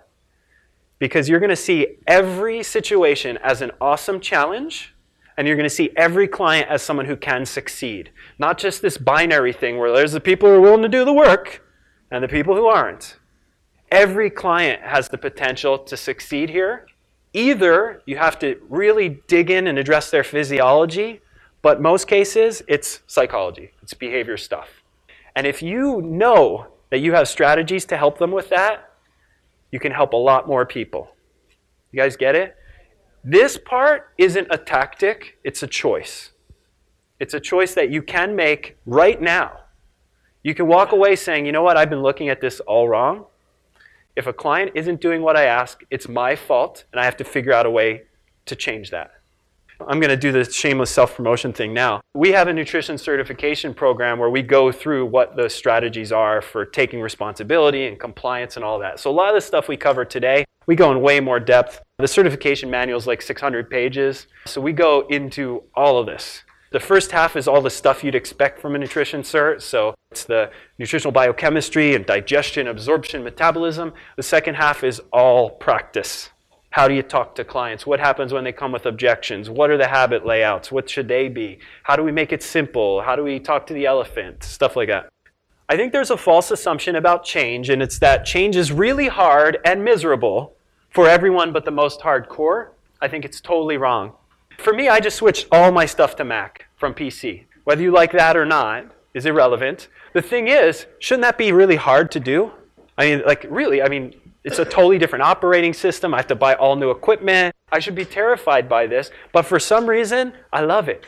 Because 0.99 1.27
you're 1.27 1.39
going 1.39 1.49
to 1.49 1.55
see 1.55 1.97
every 2.07 2.63
situation 2.63 3.37
as 3.43 3.61
an 3.61 3.71
awesome 3.81 4.19
challenge, 4.19 4.95
and 5.37 5.47
you're 5.47 5.57
going 5.57 5.69
to 5.69 5.75
see 5.75 5.91
every 5.95 6.27
client 6.27 6.67
as 6.69 6.81
someone 6.81 7.05
who 7.05 7.15
can 7.15 7.45
succeed. 7.45 8.11
Not 8.39 8.57
just 8.57 8.81
this 8.81 8.97
binary 8.97 9.53
thing 9.53 9.77
where 9.77 9.91
there's 9.91 10.13
the 10.13 10.19
people 10.19 10.49
who 10.49 10.55
are 10.55 10.61
willing 10.61 10.81
to 10.81 10.89
do 10.89 11.05
the 11.05 11.13
work 11.13 11.63
and 12.09 12.23
the 12.23 12.27
people 12.27 12.55
who 12.55 12.65
aren't. 12.65 13.17
Every 13.91 14.29
client 14.29 14.81
has 14.81 15.09
the 15.09 15.17
potential 15.17 15.77
to 15.79 15.95
succeed 15.95 16.49
here. 16.49 16.87
Either 17.33 18.01
you 18.05 18.17
have 18.17 18.39
to 18.39 18.59
really 18.67 19.21
dig 19.27 19.51
in 19.51 19.67
and 19.67 19.77
address 19.77 20.09
their 20.09 20.23
physiology, 20.23 21.21
but 21.61 21.81
most 21.81 22.07
cases, 22.07 22.61
it's 22.67 23.01
psychology, 23.07 23.71
it's 23.81 23.93
behavior 23.93 24.37
stuff. 24.37 24.83
And 25.35 25.45
if 25.45 25.61
you 25.61 26.01
know 26.01 26.67
that 26.89 26.99
you 26.99 27.13
have 27.13 27.27
strategies 27.27 27.85
to 27.85 27.97
help 27.97 28.17
them 28.17 28.31
with 28.31 28.49
that, 28.49 28.91
you 29.71 29.79
can 29.79 29.91
help 29.91 30.13
a 30.13 30.17
lot 30.17 30.47
more 30.47 30.65
people. 30.65 31.09
You 31.91 31.99
guys 32.01 32.15
get 32.15 32.35
it? 32.35 32.55
This 33.23 33.57
part 33.57 34.13
isn't 34.17 34.47
a 34.49 34.57
tactic, 34.57 35.37
it's 35.43 35.61
a 35.63 35.67
choice. 35.67 36.31
It's 37.19 37.33
a 37.33 37.39
choice 37.39 37.73
that 37.73 37.89
you 37.89 38.01
can 38.01 38.35
make 38.35 38.77
right 38.85 39.21
now. 39.21 39.59
You 40.43 40.53
can 40.53 40.67
walk 40.67 40.91
away 40.91 41.15
saying, 41.15 41.45
you 41.45 41.51
know 41.51 41.63
what, 41.63 41.75
I've 41.75 41.89
been 41.89 42.03
looking 42.03 42.29
at 42.29 42.39
this 42.39 42.59
all 42.61 42.87
wrong. 42.87 43.25
If 44.15 44.27
a 44.27 44.33
client 44.33 44.71
isn't 44.75 45.01
doing 45.01 45.21
what 45.21 45.35
I 45.35 45.45
ask, 45.45 45.83
it's 45.91 46.07
my 46.07 46.35
fault, 46.35 46.85
and 46.91 47.01
I 47.01 47.05
have 47.05 47.17
to 47.17 47.23
figure 47.23 47.53
out 47.53 47.65
a 47.65 47.71
way 47.71 48.03
to 48.45 48.55
change 48.55 48.91
that. 48.91 49.11
I'm 49.85 49.99
going 49.99 50.09
to 50.09 50.17
do 50.17 50.31
the 50.31 50.43
shameless 50.43 50.89
self 50.89 51.15
promotion 51.15 51.53
thing 51.53 51.73
now. 51.73 52.01
We 52.13 52.31
have 52.31 52.47
a 52.47 52.53
nutrition 52.53 52.97
certification 52.97 53.73
program 53.73 54.17
where 54.17 54.29
we 54.29 54.41
go 54.41 54.71
through 54.71 55.05
what 55.05 55.35
the 55.35 55.49
strategies 55.49 56.11
are 56.11 56.41
for 56.41 56.65
taking 56.65 56.99
responsibility 56.99 57.87
and 57.87 57.99
compliance 57.99 58.55
and 58.55 58.65
all 58.65 58.79
that. 58.79 58.99
So, 58.99 59.11
a 59.11 59.13
lot 59.13 59.29
of 59.29 59.35
the 59.35 59.41
stuff 59.41 59.67
we 59.67 59.77
cover 59.77 60.03
today, 60.03 60.45
we 60.65 60.75
go 60.75 60.91
in 60.91 61.01
way 61.01 61.19
more 61.19 61.39
depth. 61.39 61.81
The 61.99 62.07
certification 62.07 62.69
manual 62.69 62.97
is 62.97 63.07
like 63.07 63.21
600 63.21 63.69
pages. 63.69 64.27
So, 64.45 64.61
we 64.61 64.73
go 64.73 65.05
into 65.09 65.63
all 65.75 65.99
of 65.99 66.05
this. 66.05 66.43
The 66.71 66.79
first 66.79 67.11
half 67.11 67.35
is 67.35 67.47
all 67.47 67.61
the 67.61 67.69
stuff 67.69 68.03
you'd 68.03 68.15
expect 68.15 68.59
from 68.59 68.75
a 68.75 68.77
nutrition 68.77 69.21
cert. 69.21 69.61
So, 69.61 69.93
it's 70.11 70.23
the 70.23 70.49
nutritional 70.79 71.11
biochemistry 71.11 71.93
and 71.95 72.05
digestion, 72.05 72.67
absorption, 72.67 73.23
metabolism. 73.23 73.93
The 74.15 74.23
second 74.23 74.55
half 74.55 74.83
is 74.83 75.01
all 75.13 75.51
practice. 75.51 76.31
How 76.77 76.87
do 76.87 76.93
you 76.93 77.01
talk 77.01 77.33
to 77.33 77.43
clients? 77.43 77.87
What 77.87 77.99
happens 77.99 78.31
when 78.31 78.43
they 78.43 78.51
come 78.51 78.71
with 78.71 78.85
objections? 78.85 79.49
What 79.49 79.71
are 79.71 79.79
the 79.79 79.87
habit 79.87 80.27
layouts? 80.27 80.71
What 80.71 80.87
should 80.87 81.07
they 81.07 81.27
be? 81.27 81.57
How 81.81 81.95
do 81.95 82.03
we 82.03 82.11
make 82.11 82.31
it 82.31 82.43
simple? 82.43 83.01
How 83.01 83.15
do 83.15 83.23
we 83.23 83.39
talk 83.39 83.65
to 83.65 83.73
the 83.73 83.87
elephant? 83.87 84.43
Stuff 84.43 84.75
like 84.75 84.87
that. 84.89 85.09
I 85.67 85.75
think 85.75 85.91
there's 85.91 86.11
a 86.11 86.17
false 86.17 86.51
assumption 86.51 86.95
about 86.95 87.25
change, 87.25 87.71
and 87.71 87.81
it's 87.81 87.97
that 87.97 88.25
change 88.25 88.55
is 88.55 88.71
really 88.71 89.07
hard 89.07 89.57
and 89.65 89.83
miserable 89.83 90.55
for 90.91 91.09
everyone 91.09 91.51
but 91.51 91.65
the 91.65 91.71
most 91.71 92.01
hardcore. 92.01 92.67
I 93.01 93.07
think 93.07 93.25
it's 93.25 93.41
totally 93.41 93.77
wrong. 93.77 94.13
For 94.59 94.71
me, 94.71 94.87
I 94.87 94.99
just 94.99 95.17
switched 95.17 95.47
all 95.51 95.71
my 95.71 95.87
stuff 95.87 96.15
to 96.17 96.23
Mac 96.23 96.67
from 96.75 96.93
PC. 96.93 97.45
Whether 97.63 97.81
you 97.81 97.89
like 97.89 98.11
that 98.11 98.37
or 98.37 98.45
not 98.45 98.85
is 99.15 99.25
irrelevant. 99.25 99.87
The 100.13 100.21
thing 100.21 100.47
is, 100.47 100.85
shouldn't 100.99 101.23
that 101.23 101.39
be 101.39 101.51
really 101.51 101.77
hard 101.77 102.11
to 102.11 102.19
do? 102.19 102.51
I 102.99 103.05
mean, 103.05 103.23
like, 103.25 103.47
really, 103.49 103.81
I 103.81 103.89
mean, 103.89 104.13
it's 104.47 104.59
a 104.59 104.65
totally 104.65 104.97
different 104.97 105.23
operating 105.23 105.73
system. 105.73 106.13
I 106.13 106.17
have 106.17 106.27
to 106.27 106.35
buy 106.35 106.55
all 106.55 106.77
new 106.77 106.89
equipment. 106.89 107.53
I 107.69 107.79
should 107.79 107.95
be 107.95 108.05
terrified 108.05 108.69
by 108.69 108.87
this, 108.87 109.11
but 109.33 109.43
for 109.45 109.59
some 109.59 109.87
reason, 109.87 110.31
I 110.53 110.61
love 110.61 110.87
it. 110.87 111.05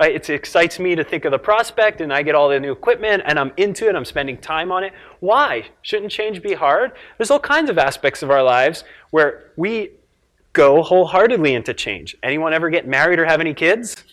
It 0.00 0.28
excites 0.28 0.78
me 0.78 0.94
to 0.94 1.02
think 1.02 1.24
of 1.24 1.30
the 1.30 1.38
prospect, 1.38 2.02
and 2.02 2.12
I 2.12 2.22
get 2.22 2.34
all 2.34 2.50
the 2.50 2.60
new 2.60 2.72
equipment, 2.72 3.22
and 3.24 3.38
I'm 3.38 3.52
into 3.56 3.88
it. 3.88 3.96
I'm 3.96 4.04
spending 4.04 4.36
time 4.36 4.70
on 4.70 4.84
it. 4.84 4.92
Why? 5.20 5.64
Shouldn't 5.80 6.12
change 6.12 6.42
be 6.42 6.52
hard? 6.52 6.92
There's 7.16 7.30
all 7.30 7.40
kinds 7.40 7.70
of 7.70 7.78
aspects 7.78 8.22
of 8.22 8.30
our 8.30 8.42
lives 8.42 8.84
where 9.12 9.52
we 9.56 9.90
go 10.52 10.82
wholeheartedly 10.82 11.54
into 11.54 11.72
change. 11.72 12.16
Anyone 12.22 12.52
ever 12.52 12.68
get 12.68 12.86
married 12.86 13.18
or 13.18 13.24
have 13.24 13.40
any 13.40 13.54
kids? 13.54 14.04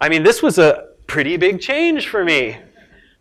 I 0.00 0.08
mean, 0.08 0.22
this 0.22 0.42
was 0.42 0.58
a 0.58 0.88
pretty 1.06 1.36
big 1.36 1.60
change 1.60 2.08
for 2.08 2.24
me. 2.24 2.56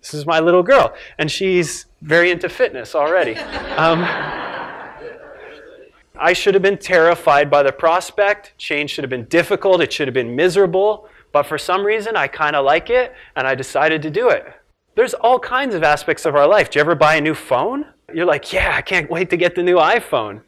This 0.04 0.14
is 0.14 0.26
my 0.26 0.42
little 0.42 0.64
girl, 0.64 0.94
and 1.18 1.32
she's 1.32 1.86
very 2.02 2.30
into 2.30 2.50
fitness 2.50 2.94
already. 2.94 3.38
Um, 3.74 4.04
I 6.16 6.34
should 6.34 6.54
have 6.54 6.62
been 6.62 6.78
terrified 6.78 7.50
by 7.50 7.64
the 7.64 7.72
prospect. 7.72 8.54
Change 8.60 8.92
should 8.92 9.04
have 9.04 9.10
been 9.10 9.26
difficult. 9.26 9.82
It 9.82 9.92
should 9.92 10.08
have 10.08 10.14
been 10.14 10.36
miserable. 10.36 11.10
But 11.32 11.48
for 11.48 11.58
some 11.58 11.84
reason, 11.84 12.16
I 12.16 12.28
kind 12.28 12.56
of 12.56 12.64
like 12.64 12.92
it, 12.92 13.14
and 13.36 13.48
I 13.48 13.56
decided 13.56 14.04
to 14.04 14.12
do 14.12 14.30
it. 14.30 14.46
There's 14.96 15.16
all 15.16 15.40
kinds 15.40 15.74
of 15.74 15.82
aspects 15.84 16.26
of 16.26 16.36
our 16.36 16.48
life. 16.48 16.70
Do 16.70 16.78
you 16.78 16.82
ever 16.82 16.94
buy 16.94 17.16
a 17.16 17.22
new 17.22 17.34
phone? 17.34 17.88
You're 18.14 18.28
like, 18.28 18.54
yeah, 18.54 18.76
I 18.76 18.82
can't 18.84 19.10
wait 19.10 19.32
to 19.32 19.38
get 19.38 19.56
the 19.56 19.64
new 19.64 19.78
iPhone. 19.78 20.42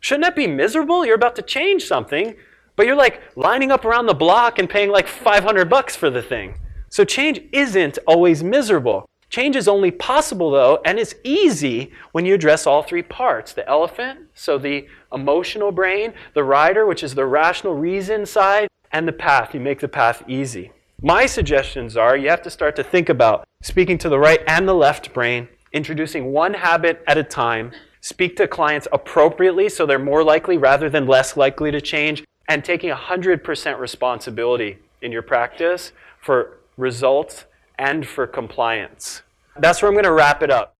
Shouldn't 0.00 0.24
that 0.24 0.34
be 0.34 0.48
miserable? 0.48 1.06
You're 1.06 1.14
about 1.14 1.36
to 1.36 1.42
change 1.42 1.84
something, 1.84 2.34
but 2.74 2.86
you're 2.86 2.96
like 2.96 3.22
lining 3.36 3.70
up 3.70 3.84
around 3.84 4.06
the 4.06 4.14
block 4.14 4.58
and 4.58 4.68
paying 4.68 4.90
like 4.90 5.06
500 5.06 5.70
bucks 5.70 5.94
for 5.94 6.10
the 6.10 6.22
thing. 6.22 6.56
So 6.92 7.06
change 7.06 7.40
isn't 7.52 7.98
always 8.06 8.44
miserable. 8.44 9.06
Change 9.30 9.56
is 9.56 9.66
only 9.66 9.90
possible, 9.90 10.50
though, 10.50 10.82
and 10.84 10.98
it's 10.98 11.14
easy 11.24 11.90
when 12.12 12.26
you 12.26 12.34
address 12.34 12.66
all 12.66 12.82
three 12.82 13.02
parts 13.02 13.54
the 13.54 13.66
elephant, 13.66 14.20
so 14.34 14.58
the 14.58 14.86
emotional 15.10 15.72
brain, 15.72 16.12
the 16.34 16.44
rider, 16.44 16.84
which 16.84 17.02
is 17.02 17.14
the 17.14 17.24
rational 17.24 17.72
reason 17.72 18.26
side, 18.26 18.68
and 18.92 19.08
the 19.08 19.12
path. 19.12 19.54
You 19.54 19.60
make 19.60 19.80
the 19.80 19.88
path 19.88 20.22
easy. 20.28 20.70
My 21.00 21.24
suggestions 21.24 21.96
are 21.96 22.14
you 22.14 22.28
have 22.28 22.42
to 22.42 22.50
start 22.50 22.76
to 22.76 22.84
think 22.84 23.08
about 23.08 23.48
speaking 23.62 23.96
to 23.96 24.10
the 24.10 24.18
right 24.18 24.42
and 24.46 24.68
the 24.68 24.74
left 24.74 25.14
brain, 25.14 25.48
introducing 25.72 26.30
one 26.30 26.52
habit 26.52 27.02
at 27.06 27.16
a 27.16 27.24
time, 27.24 27.72
speak 28.02 28.36
to 28.36 28.46
clients 28.46 28.86
appropriately 28.92 29.70
so 29.70 29.86
they're 29.86 29.98
more 29.98 30.22
likely 30.22 30.58
rather 30.58 30.90
than 30.90 31.06
less 31.06 31.38
likely 31.38 31.70
to 31.70 31.80
change, 31.80 32.22
and 32.50 32.62
taking 32.62 32.90
100% 32.90 33.78
responsibility 33.78 34.76
in 35.00 35.10
your 35.10 35.22
practice 35.22 35.92
for 36.20 36.58
results 36.82 37.46
and 37.78 38.06
for 38.06 38.26
compliance. 38.26 39.22
That's 39.56 39.80
where 39.80 39.88
I'm 39.88 39.94
going 39.94 40.04
to 40.04 40.12
wrap 40.12 40.42
it 40.42 40.50
up. 40.50 40.74